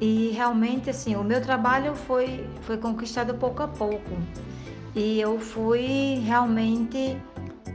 e 0.00 0.30
realmente 0.30 0.88
assim 0.90 1.14
o 1.16 1.22
meu 1.22 1.40
trabalho 1.40 1.94
foi 1.94 2.48
foi 2.62 2.76
conquistado 2.76 3.34
pouco 3.34 3.62
a 3.62 3.68
pouco 3.68 4.16
e 4.94 5.20
eu 5.20 5.38
fui 5.38 6.22
realmente 6.24 7.16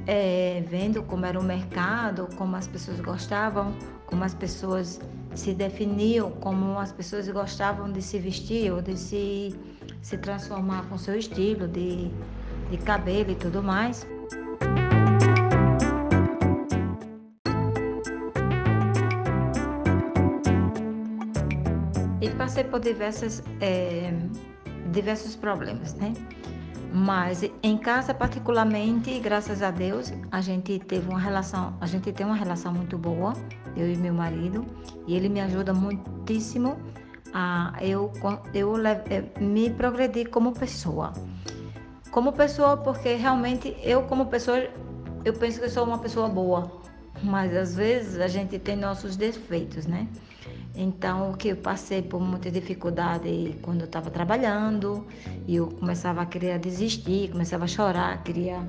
é, 0.05 0.63
vendo 0.69 1.03
como 1.03 1.25
era 1.25 1.39
o 1.39 1.43
mercado, 1.43 2.29
como 2.37 2.55
as 2.55 2.67
pessoas 2.67 2.99
gostavam, 3.01 3.73
como 4.05 4.23
as 4.23 4.33
pessoas 4.33 4.99
se 5.35 5.53
definiam, 5.53 6.31
como 6.31 6.79
as 6.79 6.91
pessoas 6.91 7.27
gostavam 7.27 7.91
de 7.91 8.01
se 8.01 8.17
vestir 8.17 8.71
ou 8.71 8.81
de 8.81 8.97
se, 8.97 9.53
se 10.01 10.17
transformar 10.17 10.85
com 10.87 10.97
seu 10.97 11.17
estilo 11.17 11.67
de, 11.67 12.09
de 12.69 12.77
cabelo 12.77 13.31
e 13.31 13.35
tudo 13.35 13.61
mais. 13.61 14.07
Passei 22.47 22.63
por 22.63 22.79
diversas, 22.79 23.43
é, 23.59 24.13
diversos 24.93 25.35
problemas, 25.35 25.93
né? 25.95 26.13
Mas 26.93 27.43
em 27.61 27.77
casa 27.77 28.13
particularmente, 28.13 29.19
graças 29.19 29.61
a 29.61 29.69
Deus, 29.69 30.13
a 30.31 30.39
gente 30.39 30.79
teve 30.79 31.09
uma 31.09 31.19
relação, 31.19 31.75
a 31.81 31.85
gente 31.85 32.13
tem 32.13 32.25
uma 32.25 32.37
relação 32.37 32.73
muito 32.73 32.97
boa, 32.97 33.33
eu 33.75 33.91
e 33.91 33.97
meu 33.97 34.13
marido, 34.13 34.65
e 35.05 35.13
ele 35.13 35.27
me 35.27 35.41
ajuda 35.41 35.73
muitíssimo 35.73 36.77
a 37.33 37.73
eu 37.81 38.13
eu, 38.53 38.77
eu 38.77 39.41
me 39.41 39.69
progredir 39.69 40.29
como 40.29 40.53
pessoa. 40.53 41.11
Como 42.11 42.31
pessoa, 42.31 42.77
porque 42.77 43.15
realmente 43.15 43.75
eu 43.83 44.03
como 44.03 44.27
pessoa 44.27 44.57
eu 45.25 45.33
penso 45.33 45.59
que 45.59 45.67
sou 45.67 45.83
uma 45.83 45.97
pessoa 45.97 46.29
boa, 46.29 46.71
mas 47.21 47.53
às 47.53 47.75
vezes 47.75 48.21
a 48.21 48.27
gente 48.29 48.57
tem 48.57 48.77
nossos 48.77 49.17
defeitos, 49.17 49.85
né? 49.85 50.07
Então, 50.77 51.31
o 51.31 51.35
que 51.35 51.47
eu 51.47 51.57
passei 51.57 52.03
por 52.03 52.21
muita 52.21 52.51
dificuldade 52.51 53.57
quando 53.63 53.81
eu 53.81 53.85
estava 53.85 54.11
trabalhando, 54.11 55.07
e 55.47 55.55
eu 55.55 55.69
começava 55.69 56.21
a 56.21 56.25
querer 56.25 56.59
desistir, 56.59 57.31
começava 57.31 57.63
a 57.63 57.67
chorar, 57.67 58.23
queria 58.23 58.61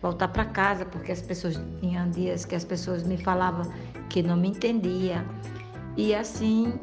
voltar 0.00 0.28
para 0.28 0.44
casa, 0.44 0.84
porque 0.84 1.10
as 1.10 1.20
pessoas 1.20 1.60
tinham 1.80 2.08
dias 2.08 2.44
que 2.44 2.54
as 2.54 2.64
pessoas 2.64 3.02
me 3.02 3.16
falavam 3.16 3.68
que 4.08 4.22
não 4.22 4.36
me 4.36 4.48
entendia. 4.48 5.26
E 5.96 6.14
assim 6.14 6.78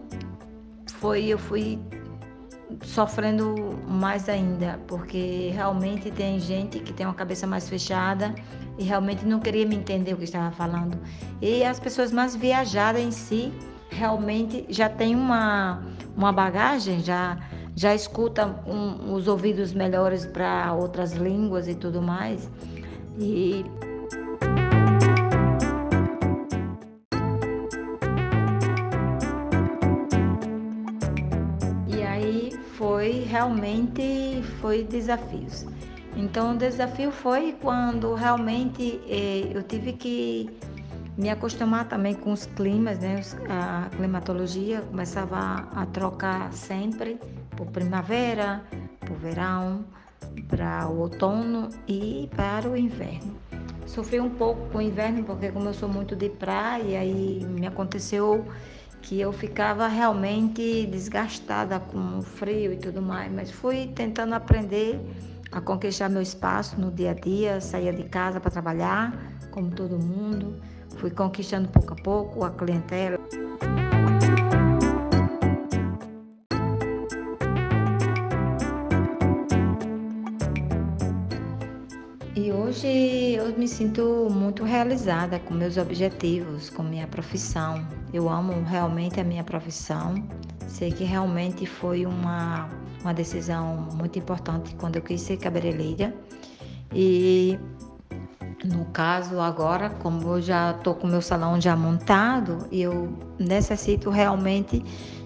foi, 0.98 1.28
eu 1.28 1.38
fui 1.38 1.80
sofrendo 2.84 3.56
mais 3.88 4.28
ainda, 4.28 4.82
porque 4.86 5.50
realmente 5.54 6.12
tem 6.12 6.42
gente 6.42 6.80
que 6.80 6.92
tem 6.92 7.06
uma 7.06 7.14
cabeça 7.14 7.48
mais 7.48 7.70
fechada 7.70 8.36
e 8.78 8.84
realmente 8.84 9.26
não 9.26 9.40
queria 9.40 9.66
me 9.66 9.78
entender 9.78 10.14
o 10.14 10.18
que 10.18 10.26
estava 10.26 10.52
falando. 10.52 11.00
E 11.42 11.64
as 11.64 11.80
pessoas 11.80 12.12
mais 12.12 12.36
viajadas 12.36 13.02
em 13.02 13.12
si 13.12 13.54
realmente 13.90 14.66
já 14.70 14.90
tem 14.90 15.16
uma, 15.16 15.84
uma 16.16 16.32
bagagem, 16.32 17.00
já, 17.02 17.38
já 17.76 17.94
escuta 17.94 18.46
um, 18.66 19.14
os 19.14 19.28
ouvidos 19.28 19.74
melhores 19.74 20.26
para 20.26 20.74
outras 20.74 21.14
línguas 21.14 21.68
e 21.68 21.76
tudo 21.76 22.02
mais. 22.02 22.50
E 23.20 23.66
foi 33.04 33.24
realmente 33.30 34.42
foi 34.60 34.84
desafios. 34.84 35.66
Então 36.16 36.54
o 36.54 36.58
desafio 36.58 37.12
foi 37.12 37.56
quando 37.62 38.14
realmente 38.14 39.02
eh, 39.08 39.52
eu 39.54 39.64
tive 39.64 39.94
que 39.94 40.50
me 41.18 41.30
acostumar 41.30 41.88
também 41.88 42.16
com 42.16 42.32
os 42.32 42.46
climas, 42.46 43.00
né? 43.00 43.22
A 43.50 43.90
climatologia 43.96 44.82
começava 44.82 45.70
a 45.74 45.86
trocar 45.86 46.52
sempre 46.54 47.20
por 47.56 47.68
primavera, 47.68 48.64
por 49.00 49.16
verão, 49.18 49.86
para 50.48 50.88
o 50.88 51.00
outono 51.00 51.70
e 51.88 52.30
para 52.36 52.68
o 52.68 52.76
inverno. 52.76 53.36
Sofri 53.86 54.20
um 54.20 54.30
pouco 54.30 54.70
com 54.72 54.80
o 54.80 54.82
inverno 54.82 55.24
porque 55.24 55.52
como 55.52 55.70
eu 55.70 55.74
sou 55.74 55.88
muito 55.88 56.16
de 56.16 56.30
praia 56.30 57.04
e 57.06 57.46
me 57.46 57.68
aconteceu 57.68 58.46
que 59.02 59.20
eu 59.20 59.34
ficava 59.34 59.88
realmente 59.88 60.88
desgastada 60.88 61.80
com 61.80 62.20
o 62.20 62.22
frio 62.22 62.72
e 62.72 62.78
tudo 62.78 63.02
mais, 63.02 63.32
mas 63.32 63.52
fui 63.52 63.88
tentando 63.94 64.34
aprender 64.34 65.00
a 65.52 65.62
conquistar 65.62 66.10
meu 66.10 66.22
espaço 66.22 66.80
no 66.80 66.90
dia 66.90 67.12
a 67.12 67.14
dia, 67.14 67.62
saía 67.62 67.92
de 67.94 68.04
casa 68.04 68.40
para 68.40 68.50
trabalhar, 68.50 69.14
como 69.52 69.70
todo 69.70 70.00
mundo, 70.00 70.56
fui 70.98 71.12
conquistando 71.12 71.68
pouco 71.70 71.94
a 71.94 71.96
pouco 71.96 72.44
a 72.44 72.50
clientela. 72.52 73.18
E 82.36 82.52
hoje 82.52 82.88
eu 83.36 83.58
me 83.58 83.68
sinto 83.68 84.28
muito 84.32 84.64
realizada 84.64 85.40
com 85.40 85.54
meus 85.54 85.78
objetivos, 85.78 86.70
com 86.70 86.82
minha 86.84 87.08
profissão. 87.08 87.88
Eu 88.12 88.28
amo 88.28 88.64
realmente 88.64 89.20
a 89.20 89.24
minha 89.24 89.44
profissão. 89.44 90.16
Sei 90.68 90.92
que 90.92 91.04
realmente 91.04 91.66
foi 91.66 92.06
uma, 92.06 92.68
uma 93.02 93.14
decisão 93.14 93.88
muito 93.94 94.18
importante 94.18 94.76
quando 94.76 94.96
eu 94.96 95.02
quis 95.02 95.22
ser 95.22 95.38
cabeleireira. 95.38 96.14
E 96.92 97.60
no 98.64 98.86
caso 98.86 99.40
agora, 99.40 99.90
como 99.90 100.36
eu 100.36 100.42
já 100.42 100.72
estou 100.72 100.96
com 100.96 101.08
meu 101.08 101.22
salão 101.22 101.60
já 101.60 101.76
montado, 101.76 102.68
eu 102.72 103.18
necessito 103.38 104.10
realmente 104.10 104.80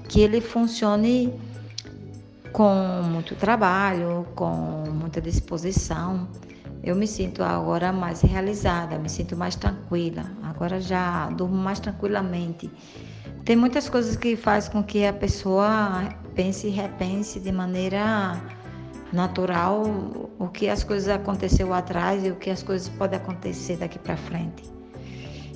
que 0.07 0.21
ele 0.21 0.41
funcione 0.41 1.33
com 2.51 3.03
muito 3.03 3.35
trabalho, 3.35 4.25
com 4.35 4.85
muita 4.91 5.21
disposição 5.21 6.27
eu 6.87 6.95
me 6.95 7.05
sinto 7.05 7.43
agora 7.43 7.91
mais 7.91 8.21
realizada, 8.21 8.97
me 8.97 9.09
sinto 9.09 9.35
mais 9.35 9.57
tranquila. 9.57 10.23
Agora 10.43 10.79
já 10.79 11.29
durmo 11.31 11.55
mais 11.55 11.81
tranquilamente. 11.81 12.71
Tem 13.43 13.57
muitas 13.57 13.89
coisas 13.89 14.15
que 14.15 14.37
faz 14.37 14.69
com 14.69 14.81
que 14.81 15.05
a 15.05 15.11
pessoa 15.11 16.07
pense 16.33 16.67
e 16.67 16.69
repense 16.69 17.41
de 17.41 17.51
maneira 17.51 18.41
natural 19.11 19.83
o 20.37 20.47
que 20.47 20.69
as 20.69 20.83
coisas 20.83 21.09
aconteceu 21.09 21.73
atrás 21.73 22.25
e 22.25 22.31
o 22.31 22.35
que 22.35 22.49
as 22.49 22.61
coisas 22.63 22.89
podem 22.89 23.17
acontecer 23.19 23.77
daqui 23.77 23.99
para 23.99 24.17
frente. 24.17 24.63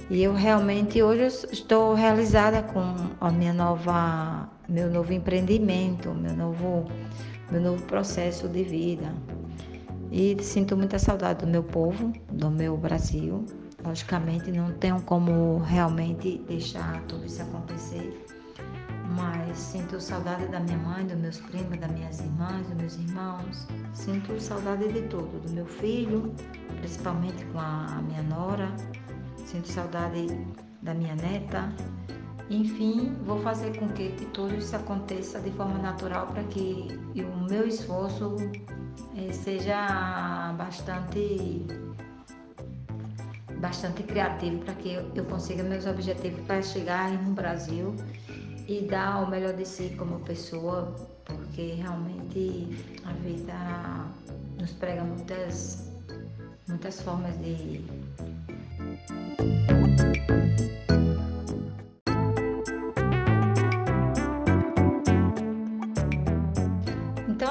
E 0.10 0.22
eu 0.22 0.34
realmente 0.34 1.01
hoje 1.01 1.48
estou 1.51 1.93
realizada 1.93 2.62
com 2.62 2.96
a 3.20 3.31
minha 3.31 3.53
nova, 3.53 4.50
meu 4.67 4.89
novo 4.89 5.13
empreendimento, 5.13 6.13
meu 6.13 6.34
novo, 6.34 6.86
meu 7.50 7.62
novo 7.62 7.81
processo 7.84 8.48
de 8.50 8.63
vida. 8.63 9.13
E 10.12 10.36
sinto 10.43 10.75
muita 10.75 11.00
saudade 11.00 11.46
do 11.46 11.48
meu 11.48 11.63
povo, 11.63 12.12
do 12.29 12.51
meu 12.51 12.75
Brasil. 12.75 13.46
Logicamente, 13.86 14.51
não 14.51 14.74
tenho 14.74 15.01
como 15.03 15.60
realmente 15.60 16.43
deixar 16.46 17.01
tudo 17.03 17.25
isso 17.25 17.41
acontecer, 17.41 18.25
mas 19.15 19.57
sinto 19.57 19.99
saudade 19.99 20.47
da 20.47 20.59
minha 20.59 20.77
mãe, 20.77 21.05
dos 21.05 21.17
meus 21.17 21.39
primos, 21.39 21.77
das 21.79 21.91
minhas 21.91 22.19
irmãs, 22.19 22.67
dos 22.67 22.77
meus 22.77 22.95
irmãos. 22.97 23.67
Sinto 23.93 24.39
saudade 24.39 24.91
de 24.91 25.01
tudo, 25.03 25.39
do 25.45 25.51
meu 25.51 25.65
filho, 25.65 26.33
principalmente 26.77 27.43
com 27.45 27.59
a 27.59 28.01
minha 28.07 28.23
nora. 28.23 28.71
Sinto 29.45 29.67
saudade 29.67 30.27
da 30.81 30.93
minha 30.93 31.15
neta. 31.15 31.69
Enfim, 32.49 33.15
vou 33.25 33.39
fazer 33.41 33.77
com 33.77 33.87
que, 33.89 34.09
tudo 34.33 34.55
isso 34.55 34.75
aconteça 34.75 35.39
de 35.39 35.51
forma 35.51 35.77
natural 35.77 36.27
para 36.27 36.43
que 36.43 36.87
o 37.15 37.49
meu 37.49 37.65
esforço 37.67 38.35
eh, 39.15 39.31
seja 39.31 40.53
bastante 40.57 41.65
bastante 43.61 44.01
criativo 44.03 44.57
para 44.65 44.73
que 44.73 44.93
eu 45.15 45.23
consiga 45.25 45.61
meus 45.61 45.85
objetivos 45.85 46.41
para 46.45 46.63
chegar 46.63 47.11
no 47.11 47.31
Brasil 47.31 47.95
e 48.71 48.87
dar 48.87 49.23
o 49.23 49.29
melhor 49.29 49.53
de 49.53 49.65
si 49.65 49.93
como 49.97 50.19
pessoa, 50.21 50.95
porque 51.25 51.73
realmente 51.73 52.69
a 53.03 53.11
vida 53.11 53.53
nos 54.57 54.72
prega 54.72 55.03
muitas 55.03 55.91
muitas 56.67 57.01
formas 57.01 57.37
de 57.39 57.83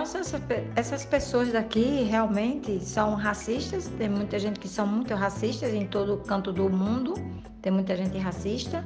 essas, 0.03 0.35
essas 0.75 1.05
pessoas 1.05 1.53
daqui 1.53 2.03
realmente 2.05 2.81
são 2.81 3.15
racistas. 3.15 3.89
Tem 3.99 4.09
muita 4.09 4.39
gente 4.39 4.59
que 4.59 4.69
são 4.69 4.87
muito 4.87 5.15
racistas 5.15 5.75
em 5.75 5.87
todo 5.87 6.17
canto 6.19 6.53
do 6.53 6.71
mundo. 6.71 7.15
Tem 7.61 7.71
muita 7.71 7.95
gente 7.95 8.17
racista. 8.17 8.85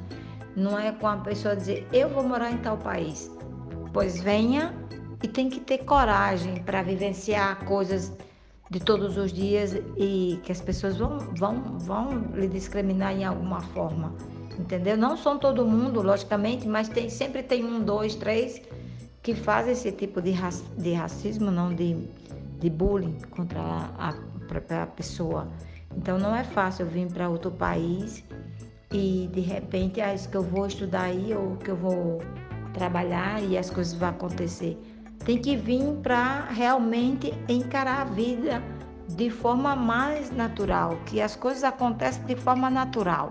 Não 0.55 0.79
é 0.79 0.91
com 0.91 1.07
a 1.07 1.17
pessoa 1.17 1.55
dizer 1.55 1.87
eu 1.91 2.09
vou 2.09 2.23
morar 2.23 2.51
em 2.51 2.57
tal 2.57 2.77
país. 2.77 3.29
Pois 3.93 4.19
venha 4.21 4.73
e 5.21 5.27
tem 5.27 5.49
que 5.49 5.59
ter 5.59 5.79
coragem 5.79 6.61
para 6.63 6.81
vivenciar 6.81 7.63
coisas 7.65 8.11
de 8.69 8.79
todos 8.79 9.17
os 9.17 9.31
dias 9.31 9.75
e 9.97 10.39
que 10.43 10.51
as 10.51 10.59
pessoas 10.59 10.97
vão, 10.97 11.19
vão, 11.35 11.77
vão 11.79 12.17
lhe 12.33 12.47
discriminar 12.47 13.13
em 13.13 13.23
alguma 13.23 13.61
forma. 13.61 14.13
Entendeu? 14.57 14.97
Não 14.97 15.17
são 15.17 15.37
todo 15.37 15.65
mundo, 15.65 16.01
logicamente, 16.01 16.67
mas 16.67 16.87
tem, 16.87 17.09
sempre 17.09 17.43
tem 17.43 17.63
um, 17.63 17.83
dois, 17.83 18.15
três 18.15 18.61
que 19.21 19.33
faz 19.35 19.67
esse 19.67 19.91
tipo 19.91 20.21
de, 20.21 20.33
de 20.77 20.93
racismo, 20.93 21.51
não 21.51 21.73
de, 21.73 22.07
de 22.59 22.69
bullying 22.69 23.17
contra 23.31 23.59
a, 23.97 24.13
própria 24.47 24.85
pessoa. 24.85 25.47
Então 25.97 26.19
não 26.19 26.35
é 26.35 26.43
fácil 26.43 26.85
vir 26.85 27.07
para 27.07 27.29
outro 27.29 27.51
país 27.51 28.23
e 28.95 29.27
de 29.27 29.41
repente 29.41 29.99
é 29.99 30.15
isso 30.15 30.29
que 30.29 30.37
eu 30.37 30.43
vou 30.43 30.65
estudar 30.65 31.03
aí 31.03 31.35
ou 31.35 31.57
que 31.57 31.69
eu 31.69 31.75
vou 31.75 32.21
trabalhar 32.73 33.43
e 33.43 33.57
as 33.57 33.69
coisas 33.69 33.93
vão 33.93 34.09
acontecer. 34.09 34.79
Tem 35.25 35.37
que 35.37 35.57
vir 35.57 35.83
para 36.01 36.45
realmente 36.45 37.33
encarar 37.49 38.01
a 38.01 38.05
vida 38.05 38.63
de 39.09 39.29
forma 39.29 39.75
mais 39.75 40.31
natural, 40.31 40.97
que 41.05 41.21
as 41.21 41.35
coisas 41.35 41.63
acontecem 41.63 42.23
de 42.25 42.35
forma 42.35 42.69
natural, 42.69 43.29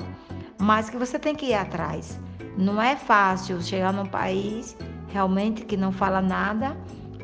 mas 0.59 0.91
que 0.91 0.99
você 0.99 1.19
tem 1.19 1.35
que 1.35 1.47
ir 1.47 1.55
atrás. 1.55 2.21
Não 2.59 2.81
é 2.81 2.95
fácil 2.95 3.61
chegar 3.63 3.93
num 3.93 4.07
país 4.07 4.77
realmente 5.09 5.65
que 5.65 5.77
não 5.77 5.93
fala 5.93 6.21
nada 6.21 6.77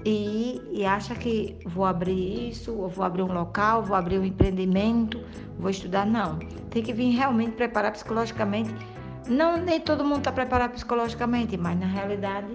e, 0.04 0.60
e, 0.72 0.84
acha 0.84 1.14
que 1.14 1.58
vou 1.66 1.84
abrir 1.84 2.50
isso, 2.50 2.74
ou 2.74 2.88
vou 2.88 3.04
abrir 3.04 3.22
um 3.22 3.32
local, 3.32 3.82
vou 3.82 3.96
abrir 3.96 4.18
um 4.18 4.24
empreendimento, 4.24 5.22
vou 5.58 5.70
estudar. 5.70 6.06
Não. 6.06 6.38
Tem 6.70 6.82
que 6.82 6.92
vir 6.92 7.10
realmente 7.10 7.52
preparar 7.52 7.92
psicologicamente. 7.92 8.74
Não, 9.28 9.58
nem 9.58 9.80
todo 9.80 10.02
mundo 10.02 10.18
está 10.18 10.32
preparado 10.32 10.72
psicologicamente, 10.72 11.56
mas 11.56 11.78
na 11.78 11.86
realidade, 11.86 12.52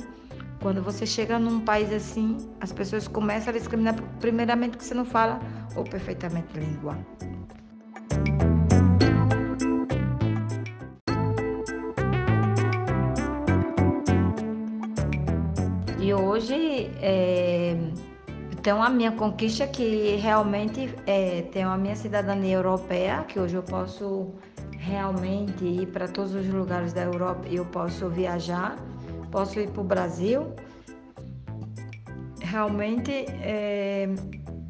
quando 0.61 0.81
você 0.81 1.05
chega 1.05 1.37
num 1.37 1.59
país 1.59 1.93
assim, 1.93 2.37
as 2.59 2.71
pessoas 2.71 3.07
começam 3.07 3.53
a 3.53 3.57
discriminar, 3.57 3.95
primeiramente, 4.19 4.77
que 4.77 4.83
você 4.83 4.93
não 4.93 5.05
fala 5.05 5.39
ou 5.75 5.83
perfeitamente 5.83 6.57
língua. 6.57 6.97
Hoje 16.15 16.89
é, 17.01 17.77
a 18.71 18.89
minha 18.89 19.11
conquista 19.11 19.67
que 19.67 20.15
realmente 20.15 20.93
é, 21.05 21.43
tenho 21.43 21.69
a 21.69 21.77
minha 21.77 21.95
cidadania 21.95 22.55
europeia, 22.55 23.23
que 23.23 23.39
hoje 23.39 23.55
eu 23.55 23.63
posso 23.63 24.33
realmente 24.77 25.63
ir 25.63 25.87
para 25.87 26.07
todos 26.07 26.33
os 26.33 26.47
lugares 26.47 26.93
da 26.93 27.03
Europa 27.03 27.47
e 27.47 27.55
eu 27.55 27.65
posso 27.65 28.09
viajar, 28.09 28.75
posso 29.31 29.59
ir 29.59 29.69
para 29.69 29.81
o 29.81 29.83
Brasil. 29.83 30.53
Realmente 32.41 33.11
é, 33.41 34.07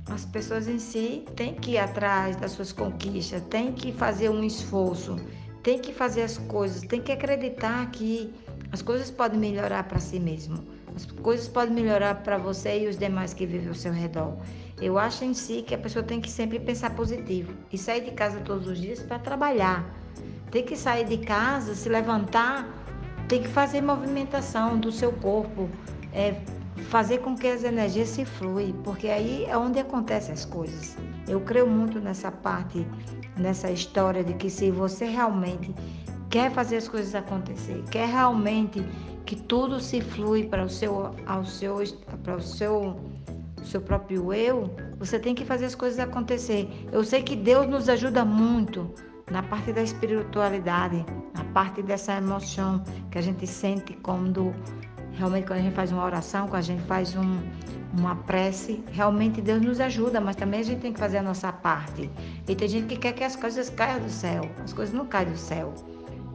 as 0.09 0.25
pessoas 0.25 0.67
em 0.67 0.79
si 0.79 1.25
têm 1.35 1.53
que 1.53 1.71
ir 1.71 1.77
atrás 1.77 2.35
das 2.35 2.51
suas 2.51 2.71
conquistas, 2.71 3.41
têm 3.43 3.71
que 3.73 3.91
fazer 3.91 4.29
um 4.29 4.43
esforço, 4.43 5.15
têm 5.63 5.79
que 5.79 5.93
fazer 5.93 6.23
as 6.23 6.37
coisas, 6.37 6.81
têm 6.81 7.01
que 7.01 7.11
acreditar 7.11 7.89
que 7.91 8.33
as 8.71 8.81
coisas 8.81 9.09
podem 9.11 9.39
melhorar 9.39 9.83
para 9.87 9.99
si 9.99 10.19
mesmo. 10.19 10.74
As 10.95 11.05
coisas 11.05 11.47
podem 11.47 11.73
melhorar 11.73 12.15
para 12.15 12.37
você 12.37 12.83
e 12.83 12.87
os 12.87 12.97
demais 12.97 13.33
que 13.33 13.45
vivem 13.45 13.67
ao 13.67 13.73
seu 13.73 13.91
redor. 13.91 14.37
Eu 14.81 14.97
acho 14.97 15.25
em 15.25 15.33
si 15.33 15.61
que 15.61 15.75
a 15.75 15.77
pessoa 15.77 16.03
tem 16.03 16.21
que 16.21 16.31
sempre 16.31 16.59
pensar 16.59 16.95
positivo 16.95 17.53
e 17.71 17.77
sair 17.77 18.01
de 18.01 18.11
casa 18.11 18.39
todos 18.39 18.67
os 18.67 18.79
dias 18.79 18.99
para 19.01 19.19
trabalhar. 19.19 19.85
Tem 20.49 20.63
que 20.63 20.77
sair 20.77 21.05
de 21.05 21.17
casa, 21.17 21.75
se 21.75 21.89
levantar, 21.89 22.67
tem 23.27 23.41
que 23.41 23.47
fazer 23.47 23.81
movimentação 23.81 24.77
do 24.79 24.91
seu 24.91 25.11
corpo, 25.11 25.69
é, 26.13 26.35
fazer 26.89 27.17
com 27.19 27.35
que 27.35 27.47
as 27.47 27.63
energias 27.63 28.09
se 28.09 28.23
fluem, 28.23 28.73
porque 28.83 29.07
aí 29.07 29.45
é 29.45 29.57
onde 29.57 29.79
acontecem 29.79 30.33
as 30.33 30.45
coisas. 30.45 30.95
Eu 31.27 31.41
creio 31.41 31.67
muito 31.67 31.99
nessa 31.99 32.31
parte, 32.31 32.87
nessa 33.37 33.69
história 33.69 34.23
de 34.23 34.33
que 34.33 34.49
se 34.49 34.71
você 34.71 35.05
realmente 35.05 35.73
quer 36.29 36.51
fazer 36.51 36.77
as 36.77 36.87
coisas 36.87 37.15
acontecer, 37.15 37.83
quer 37.89 38.07
realmente 38.07 38.85
que 39.25 39.35
tudo 39.35 39.79
se 39.79 40.01
flui 40.01 40.45
para 40.45 40.63
o 40.63 40.69
seu, 40.69 41.15
ao 41.25 41.45
seu, 41.45 41.77
para 42.23 42.35
o 42.35 42.41
seu, 42.41 42.99
seu 43.63 43.81
próprio 43.81 44.33
eu, 44.33 44.69
você 44.97 45.17
tem 45.17 45.33
que 45.33 45.43
fazer 45.43 45.65
as 45.65 45.75
coisas 45.75 45.99
acontecer. 45.99 46.69
Eu 46.91 47.03
sei 47.03 47.23
que 47.23 47.35
Deus 47.35 47.67
nos 47.67 47.89
ajuda 47.89 48.23
muito 48.23 48.93
na 49.29 49.41
parte 49.41 49.73
da 49.73 49.81
espiritualidade, 49.81 51.03
na 51.33 51.43
parte 51.45 51.81
dessa 51.81 52.13
emoção 52.13 52.83
que 53.09 53.17
a 53.17 53.21
gente 53.21 53.47
sente 53.47 53.93
quando 53.93 54.53
realmente 55.17 55.47
quando 55.47 55.59
a 55.59 55.61
gente 55.61 55.73
faz 55.73 55.91
uma 55.91 56.03
oração, 56.03 56.47
quando 56.47 56.59
a 56.59 56.61
gente 56.61 56.83
faz 56.83 57.15
um, 57.15 57.39
uma 57.97 58.15
prece, 58.15 58.83
realmente 58.91 59.41
Deus 59.41 59.61
nos 59.61 59.79
ajuda, 59.79 60.19
mas 60.19 60.35
também 60.35 60.59
a 60.59 60.63
gente 60.63 60.81
tem 60.81 60.93
que 60.93 60.99
fazer 60.99 61.17
a 61.17 61.23
nossa 61.23 61.51
parte. 61.51 62.09
E 62.47 62.55
tem 62.55 62.67
gente 62.67 62.87
que 62.87 62.97
quer 62.97 63.13
que 63.13 63.23
as 63.23 63.35
coisas 63.35 63.69
caiam 63.69 64.01
do 64.01 64.09
céu, 64.09 64.43
as 64.63 64.73
coisas 64.73 64.93
não 64.93 65.05
caem 65.05 65.29
do 65.31 65.37
céu. 65.37 65.73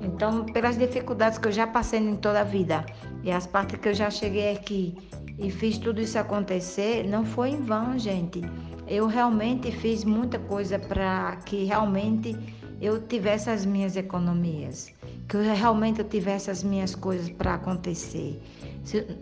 Então, 0.01 0.45
pelas 0.45 0.79
dificuldades 0.79 1.39
que 1.39 1.49
eu 1.49 1.53
já 1.53 1.67
passei 1.67 2.01
em 2.01 2.17
toda 2.17 2.41
a 2.41 2.45
vida 2.45 2.85
e 3.23 3.31
as 3.31 3.47
partes 3.47 3.79
que 3.79 3.89
eu 3.89 3.95
já 3.95 4.11
cheguei 4.11 4.53
aqui 4.53 4.97
e 5.39 5.51
fiz 5.51 5.79
tudo 5.79 6.01
isso 6.01 6.19
acontecer, 6.19 7.07
não 7.07 7.25
foi 7.25 7.51
em 7.51 7.61
vão, 7.61 7.99
gente. 7.99 8.41
Eu 8.87 9.07
realmente 9.07 9.71
fiz 9.71 10.05
muita 10.05 10.39
coisa 10.39 10.79
para 10.79 11.37
que 11.45 11.65
realmente 11.65 12.37
eu 12.81 13.01
tivesse 13.07 13.51
as 13.51 13.65
minhas 13.65 13.95
economias, 13.95 14.91
que 15.29 15.37
eu 15.37 15.43
realmente 15.43 16.01
eu 16.01 16.09
tivesse 16.09 16.51
as 16.51 16.63
minhas 16.63 16.95
coisas 16.95 17.29
para 17.29 17.55
acontecer. 17.55 18.43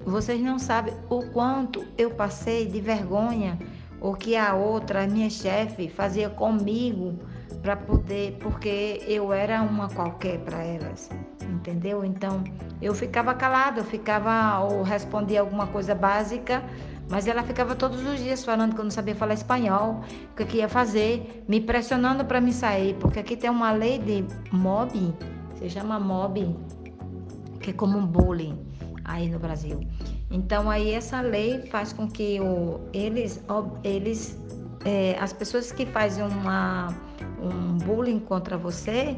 Vocês 0.06 0.40
não 0.40 0.58
sabem 0.58 0.94
o 1.10 1.22
quanto 1.30 1.84
eu 1.98 2.10
passei 2.10 2.66
de 2.66 2.80
vergonha 2.80 3.58
o 4.00 4.14
que 4.14 4.36
a 4.36 4.54
outra, 4.54 5.04
a 5.04 5.06
minha 5.06 5.28
chefe, 5.28 5.88
fazia 5.88 6.30
comigo 6.30 7.18
para 7.62 7.76
poder, 7.76 8.38
porque 8.40 9.02
eu 9.06 9.32
era 9.32 9.62
uma 9.62 9.88
qualquer 9.88 10.38
para 10.40 10.62
elas, 10.62 11.10
entendeu? 11.42 12.04
Então 12.04 12.44
eu 12.80 12.94
ficava 12.94 13.34
calada, 13.34 13.80
eu 13.80 13.84
ficava 13.84 14.60
ou 14.60 14.82
respondia 14.82 15.40
alguma 15.40 15.66
coisa 15.66 15.94
básica, 15.94 16.62
mas 17.10 17.26
ela 17.26 17.42
ficava 17.42 17.74
todos 17.74 18.04
os 18.06 18.18
dias 18.18 18.44
falando 18.44 18.74
que 18.74 18.80
eu 18.80 18.84
não 18.84 18.90
sabia 18.90 19.14
falar 19.14 19.34
espanhol, 19.34 20.02
o 20.30 20.44
que 20.44 20.58
ia 20.58 20.68
fazer, 20.68 21.44
me 21.48 21.60
pressionando 21.60 22.24
para 22.24 22.40
me 22.40 22.52
sair, 22.52 22.94
porque 23.00 23.18
aqui 23.18 23.36
tem 23.36 23.50
uma 23.50 23.72
lei 23.72 23.98
de 23.98 24.24
mob, 24.52 25.14
se 25.56 25.68
chama 25.70 25.98
mob, 25.98 26.56
que 27.60 27.70
é 27.70 27.72
como 27.72 27.98
um 27.98 28.06
bullying 28.06 28.58
aí 29.04 29.28
no 29.28 29.38
Brasil. 29.38 29.80
Então 30.30 30.70
aí 30.70 30.92
essa 30.92 31.20
lei 31.22 31.66
faz 31.66 31.92
com 31.92 32.06
que 32.06 32.38
o, 32.40 32.80
eles, 32.92 33.42
eles 33.82 34.38
é, 34.84 35.16
as 35.18 35.32
pessoas 35.32 35.72
que 35.72 35.86
fazem 35.86 36.24
uma, 36.24 36.94
um 37.40 37.78
bullying 37.78 38.20
contra 38.20 38.56
você, 38.56 39.16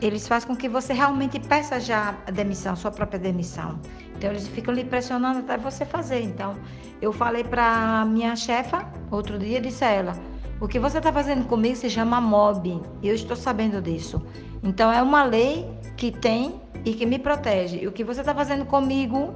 eles 0.00 0.26
fazem 0.26 0.48
com 0.48 0.56
que 0.56 0.68
você 0.68 0.92
realmente 0.92 1.38
peça 1.40 1.78
já 1.78 2.16
a 2.26 2.30
demissão, 2.30 2.74
sua 2.74 2.90
própria 2.90 3.18
demissão. 3.18 3.78
Então 4.16 4.30
eles 4.30 4.48
ficam 4.48 4.74
lhe 4.74 4.84
pressionando 4.84 5.40
até 5.40 5.56
você 5.56 5.84
fazer. 5.84 6.22
Então 6.22 6.54
eu 7.00 7.12
falei 7.12 7.44
para 7.44 8.04
minha 8.04 8.34
chefa 8.36 8.88
outro 9.10 9.38
dia, 9.38 9.60
disse 9.60 9.84
a 9.84 9.90
ela: 9.90 10.16
o 10.60 10.68
que 10.68 10.78
você 10.78 10.98
está 10.98 11.12
fazendo 11.12 11.44
comigo 11.46 11.74
se 11.74 11.90
chama 11.90 12.20
mob. 12.20 12.80
Eu 13.02 13.14
estou 13.14 13.36
sabendo 13.36 13.82
disso. 13.82 14.22
Então 14.62 14.92
é 14.92 15.02
uma 15.02 15.24
lei 15.24 15.68
que 15.96 16.12
tem 16.12 16.60
e 16.84 16.94
que 16.94 17.04
me 17.04 17.18
protege. 17.18 17.78
E 17.82 17.86
o 17.88 17.92
que 17.92 18.04
você 18.04 18.20
está 18.20 18.32
fazendo 18.32 18.64
comigo, 18.64 19.34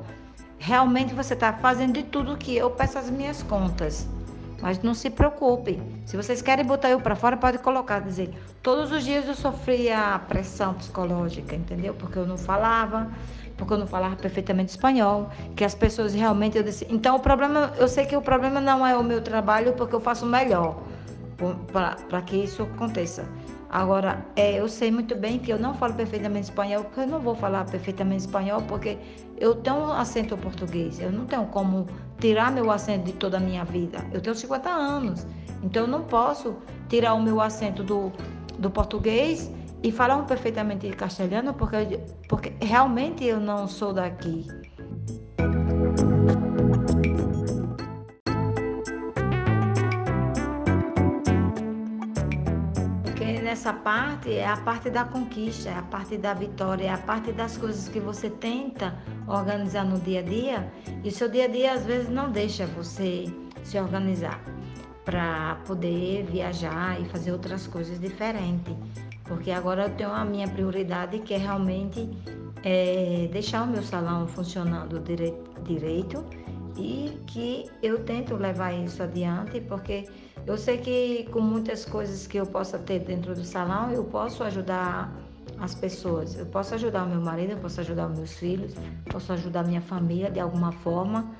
realmente 0.57 1.15
você 1.15 1.35
está 1.35 1.53
fazendo 1.53 1.95
de 1.95 2.05
tudo 2.05 2.37
que 2.37 2.57
eu 2.57 2.71
peço 2.71 2.97
as 2.97 3.11
minhas 3.11 3.43
contas. 3.43 4.09
Mas 4.61 4.83
não 4.83 4.95
se 4.95 5.11
preocupe. 5.11 5.81
Se 6.05 6.17
vocês 6.17 6.41
querem 6.41 6.65
botar 6.65 6.91
eu 6.91 7.01
para 7.01 7.15
fora, 7.15 7.37
pode 7.37 7.59
colocar, 7.59 8.01
dizer, 8.01 8.31
todos 8.63 8.91
os 8.91 9.05
dias 9.05 9.27
eu 9.27 9.35
sofria 9.35 10.19
pressão 10.29 10.75
psicológica, 10.75 11.55
entendeu? 11.55 11.95
Porque 11.95 12.19
eu 12.19 12.27
não 12.27 12.39
falava, 12.39 13.11
porque 13.57 13.73
eu 13.73 13.79
não 13.79 13.87
falava 13.87 14.17
perfeitamente 14.17 14.71
espanhol, 14.71 15.31
que 15.55 15.65
as 15.65 15.75
pessoas 15.75 16.15
realmente 16.15 16.57
eu 16.57 16.63
disse, 16.63 16.87
então 16.89 17.17
o 17.17 17.21
problema, 17.21 17.73
eu 17.77 17.89
sei 17.89 18.07
que 18.07 18.17
o 18.17 18.23
problema 18.23 18.61
não 18.61 18.87
é 18.87 18.97
o 18.97 19.03
meu 19.03 19.21
trabalho, 19.21 19.75
porque 19.75 19.95
eu 19.95 20.01
faço 20.01 20.25
melhor 20.25 20.83
para 22.09 22.23
que 22.23 22.37
isso 22.37 22.63
aconteça. 22.63 23.27
Agora, 23.69 24.25
é, 24.37 24.61
eu 24.61 24.69
sei 24.69 24.91
muito 24.91 25.15
bem 25.17 25.39
que 25.39 25.53
eu 25.53 25.59
não 25.59 25.75
falo 25.75 25.95
perfeitamente 25.95 26.45
espanhol, 26.45 26.85
porque 26.85 27.01
eu 27.01 27.07
não 27.07 27.21
vou 27.21 27.35
falar 27.35 27.65
perfeitamente 27.65 28.21
espanhol, 28.21 28.63
porque 28.63 28.97
eu 29.37 29.55
tenho 29.57 29.77
um 29.77 29.93
acento 29.93 30.37
português. 30.37 31.01
Eu 31.01 31.11
não 31.11 31.27
tenho 31.27 31.47
como 31.47 31.87
tirar 32.19 32.51
meu 32.53 32.71
acento 32.71 33.07
de 33.07 33.13
toda 33.13 33.39
a 33.39 33.41
minha 33.41 33.65
vida. 33.65 34.05
Eu 34.13 34.21
tenho 34.21 34.35
50 34.35 34.69
anos, 34.69 35.27
então 35.63 35.83
eu 35.83 35.89
não 35.89 36.03
posso 36.03 36.57
tirar 36.89 37.15
o 37.15 37.21
meu 37.21 37.41
acento 37.41 37.83
do, 37.83 38.13
do 38.59 38.71
português 38.71 39.51
e 39.83 39.91
falar 39.91 40.17
um 40.17 40.25
perfeitamente 40.25 40.89
castelhano, 40.91 41.53
porque, 41.55 42.01
porque 42.29 42.53
realmente 42.61 43.25
eu 43.25 43.41
não 43.41 43.67
sou 43.67 43.93
daqui. 43.93 44.47
Essa 53.57 53.73
parte 53.73 54.35
é 54.35 54.47
a 54.47 54.59
parte 54.59 54.91
da 54.91 55.03
conquista, 55.03 55.71
é 55.71 55.79
a 55.79 55.83
parte 55.83 56.19
da 56.19 56.35
vitória, 56.35 56.85
é 56.85 56.91
a 56.91 56.99
parte 56.99 57.33
das 57.33 57.57
coisas 57.57 57.89
que 57.89 57.99
você 57.99 58.29
tenta 58.29 58.95
organizar 59.27 59.83
no 59.83 59.99
dia 59.99 60.21
a 60.21 60.23
dia 60.23 60.73
e 61.03 61.11
seu 61.11 61.27
dia 61.27 61.47
a 61.47 61.49
dia 61.49 61.73
às 61.73 61.87
vezes 61.87 62.11
não 62.11 62.31
deixa 62.31 62.67
você 62.67 63.25
se 63.65 63.81
organizar 63.81 64.45
para 65.07 65.55
poder 65.67 66.25
viajar 66.25 67.01
e 67.01 67.07
fazer 67.07 67.33
outras 67.33 67.67
coisas 67.67 67.99
diferentes. 67.99 68.75
Porque 69.25 69.51
agora 69.51 69.85
eu 69.85 69.91
tenho 69.95 70.13
a 70.13 70.25
minha 70.25 70.47
prioridade 70.47 71.21
que 71.21 71.33
é 71.33 71.39
realmente 71.39 72.11
é, 72.63 73.27
deixar 73.33 73.63
o 73.63 73.67
meu 73.67 73.83
salão 73.83 74.29
funcionando 74.29 75.03
direito 75.65 76.27
e 76.77 77.23
que 77.27 77.71
eu 77.83 78.05
tento 78.05 78.37
levar 78.37 78.75
isso 78.75 79.03
adiante 79.03 79.63
porque 79.63 80.05
eu 80.47 80.57
sei 80.57 80.79
que 80.79 81.29
com 81.33 81.41
muitas 81.41 81.85
coisas 81.85 82.27
que 82.27 82.39
eu 82.39 82.47
possa 82.47 82.79
ter 82.79 83.01
dentro 83.01 83.35
do 83.35 83.45
salão, 83.45 83.91
eu 83.91 84.05
posso 84.05 84.45
ajudar 84.45 85.13
as 85.59 85.75
pessoas. 85.75 86.39
Eu 86.39 86.47
posso 86.47 86.75
ajudar 86.75 87.05
o 87.05 87.09
meu 87.09 87.21
marido, 87.21 87.53
eu 87.53 87.59
posso 87.59 87.81
ajudar 87.81 88.09
os 88.09 88.17
meus 88.17 88.33
filhos, 88.35 88.75
posso 89.11 89.33
ajudar 89.33 89.61
a 89.61 89.65
minha 89.65 89.81
família 89.81 90.31
de 90.31 90.41
alguma 90.41 90.73
forma. 90.73 91.31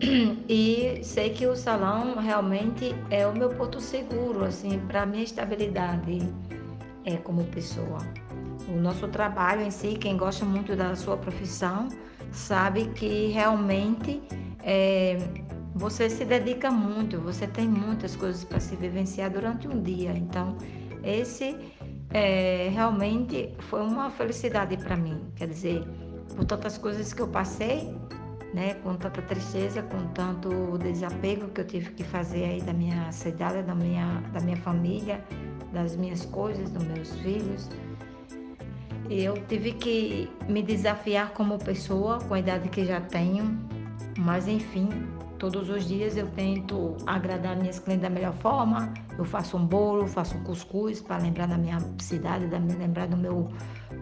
E 0.48 1.00
sei 1.04 1.30
que 1.30 1.46
o 1.46 1.54
salão 1.54 2.16
realmente 2.16 2.94
é 3.10 3.26
o 3.26 3.36
meu 3.36 3.50
porto 3.50 3.80
seguro, 3.80 4.44
assim, 4.44 4.78
para 4.88 5.04
minha 5.04 5.22
estabilidade 5.22 6.20
é 7.04 7.16
como 7.16 7.44
pessoa. 7.44 7.98
O 8.68 8.76
nosso 8.80 9.08
trabalho 9.08 9.62
em 9.62 9.70
si, 9.70 9.94
quem 9.94 10.16
gosta 10.16 10.44
muito 10.44 10.74
da 10.74 10.96
sua 10.96 11.16
profissão, 11.16 11.88
sabe 12.32 12.86
que 12.94 13.26
realmente 13.26 14.22
é, 14.62 15.18
você 15.80 16.10
se 16.10 16.26
dedica 16.26 16.70
muito, 16.70 17.18
você 17.18 17.46
tem 17.46 17.66
muitas 17.66 18.14
coisas 18.14 18.44
para 18.44 18.60
se 18.60 18.76
vivenciar 18.76 19.30
durante 19.30 19.66
um 19.66 19.82
dia. 19.82 20.12
Então, 20.12 20.54
esse 21.02 21.56
é, 22.10 22.68
realmente 22.70 23.54
foi 23.60 23.80
uma 23.80 24.10
felicidade 24.10 24.76
para 24.76 24.94
mim. 24.94 25.18
Quer 25.34 25.48
dizer, 25.48 25.82
por 26.36 26.44
tantas 26.44 26.76
coisas 26.76 27.14
que 27.14 27.22
eu 27.22 27.28
passei, 27.28 27.94
né, 28.52 28.74
com 28.74 28.94
tanta 28.94 29.22
tristeza, 29.22 29.82
com 29.82 30.06
tanto 30.08 30.76
desapego 30.76 31.48
que 31.48 31.62
eu 31.62 31.66
tive 31.66 31.92
que 31.92 32.04
fazer 32.04 32.44
aí 32.44 32.60
da 32.60 32.74
minha 32.74 33.10
cidade, 33.10 33.62
da 33.62 33.74
minha, 33.74 34.22
da 34.34 34.40
minha 34.40 34.58
família, 34.58 35.24
das 35.72 35.96
minhas 35.96 36.26
coisas, 36.26 36.68
dos 36.68 36.84
meus 36.84 37.16
filhos. 37.20 37.70
E 39.08 39.24
eu 39.24 39.34
tive 39.46 39.72
que 39.72 40.30
me 40.46 40.62
desafiar 40.62 41.30
como 41.30 41.58
pessoa, 41.58 42.18
com 42.18 42.34
a 42.34 42.38
idade 42.38 42.68
que 42.68 42.84
já 42.84 43.00
tenho, 43.00 43.58
mas 44.18 44.46
enfim, 44.46 44.90
Todos 45.40 45.70
os 45.70 45.88
dias 45.88 46.18
eu 46.18 46.26
tento 46.26 46.98
agradar 47.06 47.56
minhas 47.56 47.78
clientes 47.78 48.02
da 48.02 48.10
melhor 48.10 48.34
forma. 48.34 48.92
Eu 49.16 49.24
faço 49.24 49.56
um 49.56 49.64
bolo, 49.64 50.06
faço 50.06 50.36
um 50.36 50.44
cuscuz 50.44 51.00
para 51.00 51.16
lembrar 51.16 51.46
da 51.46 51.56
minha 51.56 51.78
cidade, 51.98 52.46
da 52.46 52.58
lembrar 52.58 53.06
do 53.06 53.16
meu, 53.16 53.48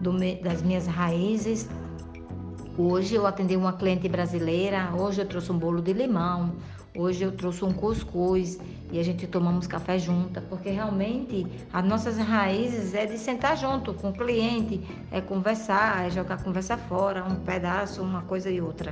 do 0.01 0.11
das 0.43 0.61
minhas 0.61 0.85
raízes. 0.85 1.69
Hoje 2.77 3.15
eu 3.15 3.25
atendi 3.25 3.55
uma 3.55 3.71
cliente 3.71 4.09
brasileira, 4.09 4.91
hoje 4.93 5.21
eu 5.21 5.25
trouxe 5.25 5.49
um 5.49 5.57
bolo 5.57 5.81
de 5.81 5.93
limão, 5.93 6.55
hoje 6.93 7.23
eu 7.23 7.31
trouxe 7.31 7.63
um 7.63 7.71
cuscuz 7.71 8.59
e 8.91 8.99
a 8.99 9.03
gente 9.03 9.25
tomamos 9.25 9.65
café 9.65 9.97
junto, 9.97 10.41
porque 10.41 10.69
realmente 10.69 11.47
as 11.71 11.85
nossas 11.85 12.17
raízes 12.17 12.93
é 12.93 13.05
de 13.05 13.17
sentar 13.17 13.55
junto 13.55 13.93
com 13.93 14.09
o 14.09 14.13
cliente, 14.13 14.81
é 15.09 15.21
conversar, 15.21 16.05
é 16.05 16.09
jogar 16.09 16.43
conversa 16.43 16.75
fora, 16.75 17.23
um 17.23 17.35
pedaço, 17.35 18.01
uma 18.01 18.23
coisa 18.23 18.51
e 18.51 18.59
outra. 18.59 18.91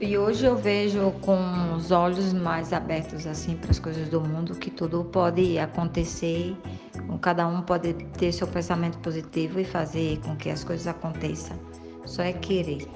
E 0.00 0.16
hoje 0.16 0.46
eu 0.46 0.56
vejo 0.56 1.10
com 1.22 1.74
os 1.74 1.90
olhos 1.90 2.32
mais 2.32 2.72
abertos 2.72 3.26
assim 3.26 3.56
para 3.56 3.72
as 3.72 3.80
coisas 3.80 4.08
do 4.08 4.20
mundo 4.20 4.54
que 4.54 4.70
tudo 4.70 5.02
pode 5.04 5.58
acontecer, 5.58 6.56
cada 7.20 7.48
um 7.48 7.62
pode 7.62 7.92
ter 8.16 8.30
seu 8.30 8.46
pensamento 8.46 8.96
positivo 8.98 9.58
e 9.58 9.64
fazer 9.64 10.20
com 10.20 10.36
que 10.36 10.50
as 10.50 10.62
coisas 10.62 10.86
aconteçam. 10.86 11.58
Só 12.04 12.22
é 12.22 12.32
querer. 12.32 12.88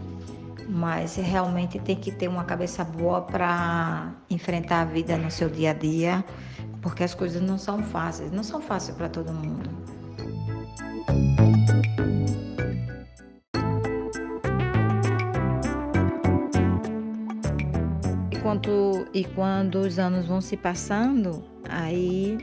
Mas 0.68 1.16
realmente 1.16 1.80
tem 1.80 1.96
que 1.96 2.12
ter 2.12 2.28
uma 2.28 2.44
cabeça 2.44 2.84
boa 2.84 3.22
para 3.22 4.12
enfrentar 4.30 4.82
a 4.82 4.84
vida 4.84 5.16
no 5.16 5.28
seu 5.28 5.48
dia 5.48 5.70
a 5.70 5.74
dia, 5.74 6.24
porque 6.80 7.02
as 7.02 7.14
coisas 7.14 7.42
não 7.42 7.58
são 7.58 7.82
fáceis, 7.82 8.30
não 8.30 8.44
são 8.44 8.62
fáceis 8.62 8.96
para 8.96 9.08
todo 9.08 9.32
mundo. 9.32 9.68
Quando, 18.50 19.06
e 19.14 19.24
quando 19.24 19.76
os 19.76 19.96
anos 19.96 20.26
vão 20.26 20.40
se 20.40 20.56
passando, 20.56 21.44
aí 21.68 22.36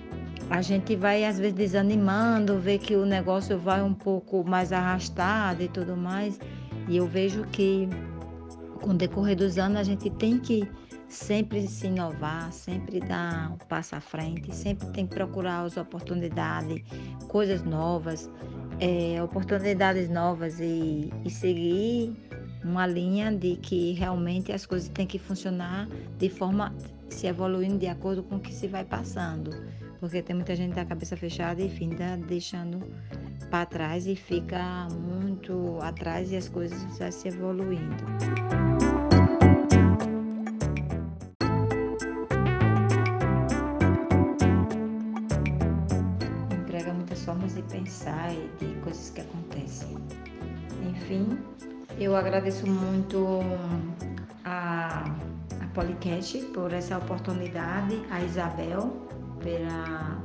a 0.49 0.61
gente 0.61 0.95
vai 0.95 1.25
às 1.25 1.37
vezes 1.37 1.53
desanimando, 1.53 2.57
vê 2.59 2.77
que 2.77 2.95
o 2.95 3.05
negócio 3.05 3.59
vai 3.59 3.83
um 3.83 3.93
pouco 3.93 4.41
mais 4.47 4.71
arrastado 4.71 5.61
e 5.61 5.67
tudo 5.67 5.97
mais. 5.97 6.39
E 6.87 6.95
eu 6.95 7.05
vejo 7.05 7.43
que 7.51 7.89
com 8.81 8.91
o 8.91 8.93
decorrer 8.93 9.35
dos 9.35 9.57
anos 9.57 9.79
a 9.79 9.83
gente 9.83 10.09
tem 10.11 10.39
que 10.39 10.65
sempre 11.09 11.67
se 11.67 11.87
inovar, 11.87 12.53
sempre 12.53 13.01
dar 13.01 13.51
um 13.51 13.57
passo 13.57 13.97
à 13.97 13.99
frente, 13.99 14.55
sempre 14.55 14.87
tem 14.91 15.05
que 15.05 15.13
procurar 15.13 15.65
as 15.65 15.75
oportunidades, 15.75 16.83
coisas 17.27 17.63
novas, 17.63 18.29
é, 18.79 19.21
oportunidades 19.21 20.09
novas 20.09 20.61
e, 20.61 21.11
e 21.25 21.29
seguir 21.29 22.15
uma 22.63 22.85
linha 22.85 23.31
de 23.31 23.55
que 23.55 23.93
realmente 23.93 24.51
as 24.51 24.65
coisas 24.65 24.89
têm 24.89 25.05
que 25.05 25.19
funcionar 25.19 25.87
de 26.17 26.29
forma 26.29 26.73
se 27.09 27.27
evoluindo 27.27 27.77
de 27.77 27.87
acordo 27.87 28.23
com 28.23 28.35
o 28.35 28.39
que 28.39 28.53
se 28.53 28.67
vai 28.67 28.83
passando. 28.83 29.51
Porque 29.99 30.21
tem 30.21 30.35
muita 30.35 30.55
gente 30.55 30.75
da 30.75 30.85
cabeça 30.85 31.17
fechada 31.17 31.61
e 31.61 31.69
finda 31.69 32.17
deixando 32.17 32.79
para 33.49 33.65
trás 33.65 34.05
e 34.05 34.15
fica 34.15 34.87
muito 34.91 35.79
atrás 35.81 36.31
e 36.31 36.35
as 36.35 36.49
coisas 36.49 36.97
já 36.97 37.11
se 37.11 37.29
evoluindo. 37.29 38.66
Agradeço 52.17 52.67
muito 52.67 53.39
a, 54.43 55.03
a 55.61 55.67
Policast 55.73 56.39
por 56.53 56.73
essa 56.73 56.97
oportunidade, 56.97 58.01
a 58.09 58.21
Isabel 58.21 59.07
pela, 59.41 60.21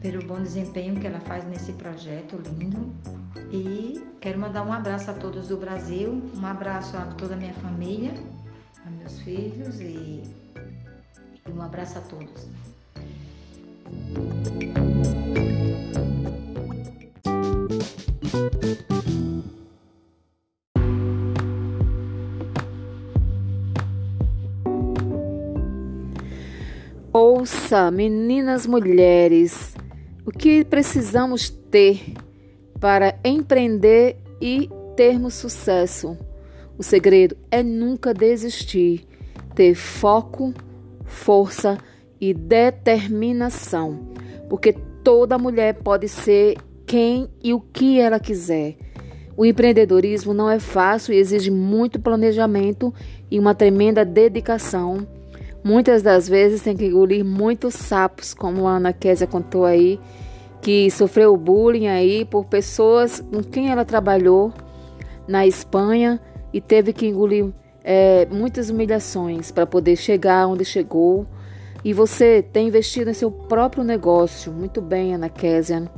pelo 0.00 0.24
bom 0.24 0.40
desempenho 0.42 1.00
que 1.00 1.06
ela 1.06 1.20
faz 1.20 1.44
nesse 1.44 1.72
projeto 1.72 2.36
lindo. 2.36 2.92
E 3.50 4.02
quero 4.20 4.38
mandar 4.38 4.66
um 4.66 4.72
abraço 4.72 5.10
a 5.10 5.14
todos 5.14 5.48
do 5.48 5.56
Brasil, 5.56 6.22
um 6.34 6.46
abraço 6.46 6.96
a 6.96 7.06
toda 7.06 7.34
a 7.34 7.36
minha 7.36 7.54
família, 7.54 8.14
a 8.86 8.90
meus 8.90 9.20
filhos 9.20 9.80
e, 9.80 10.22
e 11.46 11.50
um 11.54 11.62
abraço 11.62 11.98
a 11.98 12.00
todos. 12.02 12.48
Ouça, 27.42 27.90
meninas 27.90 28.68
mulheres, 28.68 29.74
o 30.24 30.30
que 30.30 30.64
precisamos 30.64 31.50
ter 31.50 32.14
para 32.78 33.18
empreender 33.24 34.16
e 34.40 34.70
termos 34.94 35.34
sucesso. 35.34 36.16
O 36.78 36.84
segredo 36.84 37.36
é 37.50 37.60
nunca 37.60 38.14
desistir, 38.14 39.08
ter 39.56 39.74
foco, 39.74 40.54
força 41.04 41.78
e 42.20 42.32
determinação, 42.32 43.98
porque 44.48 44.72
toda 45.02 45.36
mulher 45.36 45.74
pode 45.82 46.06
ser 46.08 46.56
quem 46.86 47.28
e 47.42 47.52
o 47.52 47.58
que 47.58 47.98
ela 47.98 48.20
quiser. 48.20 48.76
O 49.36 49.44
empreendedorismo 49.44 50.32
não 50.32 50.48
é 50.48 50.60
fácil 50.60 51.12
e 51.12 51.18
exige 51.18 51.50
muito 51.50 51.98
planejamento 51.98 52.94
e 53.28 53.36
uma 53.36 53.52
tremenda 53.52 54.04
dedicação 54.04 55.08
Muitas 55.64 56.02
das 56.02 56.28
vezes 56.28 56.62
tem 56.62 56.76
que 56.76 56.86
engolir 56.86 57.24
muitos 57.24 57.74
sapos, 57.74 58.34
como 58.34 58.66
a 58.66 58.76
Ana 58.76 58.92
Késia 58.92 59.26
contou 59.26 59.64
aí, 59.64 60.00
que 60.60 60.90
sofreu 60.90 61.36
bullying 61.36 61.86
aí 61.86 62.24
por 62.24 62.44
pessoas 62.46 63.20
com 63.20 63.42
quem 63.42 63.70
ela 63.70 63.84
trabalhou 63.84 64.52
na 65.26 65.46
Espanha 65.46 66.20
e 66.52 66.60
teve 66.60 66.92
que 66.92 67.06
engolir 67.06 67.52
é, 67.84 68.26
muitas 68.30 68.70
humilhações 68.70 69.50
para 69.50 69.66
poder 69.66 69.96
chegar 69.96 70.46
onde 70.46 70.64
chegou. 70.64 71.26
E 71.84 71.92
você 71.92 72.42
tem 72.42 72.68
investido 72.68 73.10
em 73.10 73.14
seu 73.14 73.30
próprio 73.30 73.82
negócio. 73.82 74.52
Muito 74.52 74.80
bem, 74.80 75.14
Ana 75.14 75.28
Késia. 75.28 75.90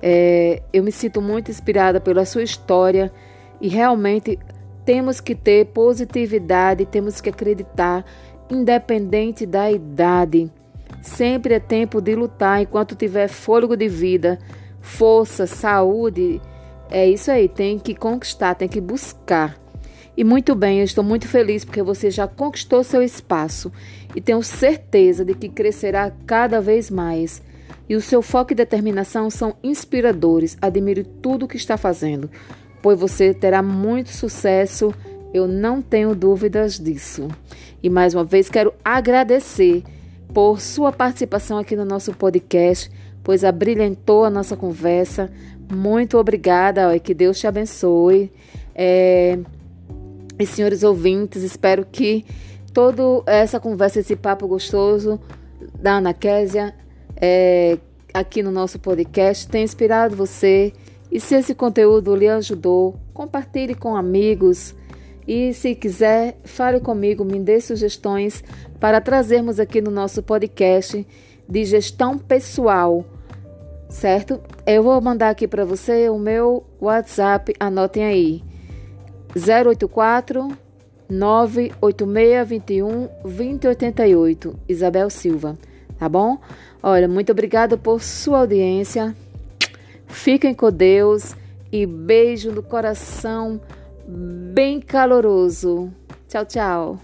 É, 0.00 0.62
eu 0.72 0.82
me 0.82 0.92
sinto 0.92 1.20
muito 1.20 1.50
inspirada 1.50 2.00
pela 2.00 2.24
sua 2.24 2.42
história 2.42 3.12
e 3.60 3.68
realmente 3.68 4.38
temos 4.84 5.20
que 5.20 5.34
ter 5.34 5.66
positividade, 5.66 6.86
temos 6.86 7.20
que 7.20 7.28
acreditar 7.28 8.04
independente 8.50 9.46
da 9.46 9.70
idade. 9.70 10.50
Sempre 11.02 11.54
é 11.54 11.60
tempo 11.60 12.00
de 12.00 12.14
lutar 12.14 12.62
enquanto 12.62 12.96
tiver 12.96 13.28
fôlego 13.28 13.76
de 13.76 13.88
vida, 13.88 14.38
força, 14.80 15.46
saúde. 15.46 16.40
É 16.90 17.08
isso 17.08 17.30
aí, 17.30 17.48
tem 17.48 17.78
que 17.78 17.94
conquistar, 17.94 18.54
tem 18.54 18.68
que 18.68 18.80
buscar. 18.80 19.56
E 20.16 20.24
muito 20.24 20.54
bem, 20.54 20.78
eu 20.78 20.84
estou 20.84 21.04
muito 21.04 21.28
feliz 21.28 21.64
porque 21.64 21.82
você 21.82 22.10
já 22.10 22.26
conquistou 22.26 22.82
seu 22.82 23.02
espaço 23.02 23.70
e 24.14 24.20
tenho 24.20 24.42
certeza 24.42 25.24
de 25.24 25.34
que 25.34 25.48
crescerá 25.48 26.10
cada 26.26 26.60
vez 26.60 26.90
mais. 26.90 27.42
E 27.88 27.94
o 27.94 28.00
seu 28.00 28.22
foco 28.22 28.52
e 28.52 28.56
determinação 28.56 29.28
são 29.30 29.56
inspiradores. 29.62 30.56
Admiro 30.60 31.04
tudo 31.04 31.44
o 31.44 31.48
que 31.48 31.56
está 31.56 31.76
fazendo, 31.76 32.30
pois 32.82 32.98
você 32.98 33.34
terá 33.34 33.62
muito 33.62 34.08
sucesso 34.08 34.92
eu 35.36 35.46
não 35.46 35.82
tenho 35.82 36.14
dúvidas 36.14 36.78
disso. 36.78 37.28
E 37.82 37.90
mais 37.90 38.14
uma 38.14 38.24
vez 38.24 38.48
quero 38.48 38.72
agradecer 38.84 39.82
por 40.32 40.60
sua 40.60 40.92
participação 40.92 41.58
aqui 41.58 41.76
no 41.76 41.84
nosso 41.84 42.12
podcast, 42.12 42.90
pois 43.22 43.44
abrilhantou 43.44 44.24
a 44.24 44.30
nossa 44.30 44.56
conversa. 44.56 45.30
Muito 45.72 46.18
obrigada 46.18 46.94
e 46.94 47.00
que 47.00 47.14
Deus 47.14 47.38
te 47.38 47.46
abençoe. 47.46 48.32
É, 48.74 49.38
e 50.38 50.46
senhores 50.46 50.82
ouvintes, 50.82 51.42
espero 51.42 51.86
que 51.90 52.24
toda 52.72 53.02
essa 53.26 53.58
conversa, 53.58 54.00
esse 54.00 54.14
papo 54.14 54.46
gostoso 54.46 55.18
da 55.80 55.96
Ana 55.96 56.12
Késia, 56.12 56.74
é, 57.16 57.78
aqui 58.12 58.42
no 58.42 58.50
nosso 58.50 58.78
podcast 58.78 59.48
tenha 59.48 59.64
inspirado 59.64 60.14
você. 60.14 60.72
E 61.10 61.18
se 61.18 61.34
esse 61.34 61.54
conteúdo 61.54 62.14
lhe 62.14 62.28
ajudou, 62.28 62.96
compartilhe 63.14 63.74
com 63.74 63.96
amigos 63.96 64.74
e 65.26 65.52
se 65.52 65.74
quiser, 65.74 66.36
fale 66.44 66.78
comigo, 66.78 67.24
me 67.24 67.40
dê 67.40 67.60
sugestões 67.60 68.44
para 68.78 69.00
trazermos 69.00 69.58
aqui 69.58 69.80
no 69.80 69.90
nosso 69.90 70.22
podcast 70.22 71.04
de 71.48 71.64
gestão 71.64 72.16
pessoal, 72.16 73.04
certo? 73.88 74.40
Eu 74.64 74.82
vou 74.82 75.00
mandar 75.00 75.30
aqui 75.30 75.48
para 75.48 75.64
você 75.64 76.08
o 76.08 76.18
meu 76.18 76.64
WhatsApp, 76.80 77.54
anotem 77.58 78.04
aí. 78.04 78.42
084 79.34 80.56
98621 81.08 83.08
2088, 83.22 84.58
Isabel 84.68 85.10
Silva, 85.10 85.58
tá 85.98 86.08
bom? 86.08 86.38
Olha, 86.82 87.08
muito 87.08 87.32
obrigada 87.32 87.76
por 87.76 88.02
sua 88.02 88.40
audiência. 88.40 89.14
Fiquem 90.06 90.54
com 90.54 90.70
Deus 90.70 91.34
e 91.70 91.84
beijo 91.84 92.52
no 92.52 92.62
coração 92.62 93.60
bem 94.06 94.80
caloroso. 94.80 95.90
Tchau, 96.28 96.44
tchau. 96.44 97.00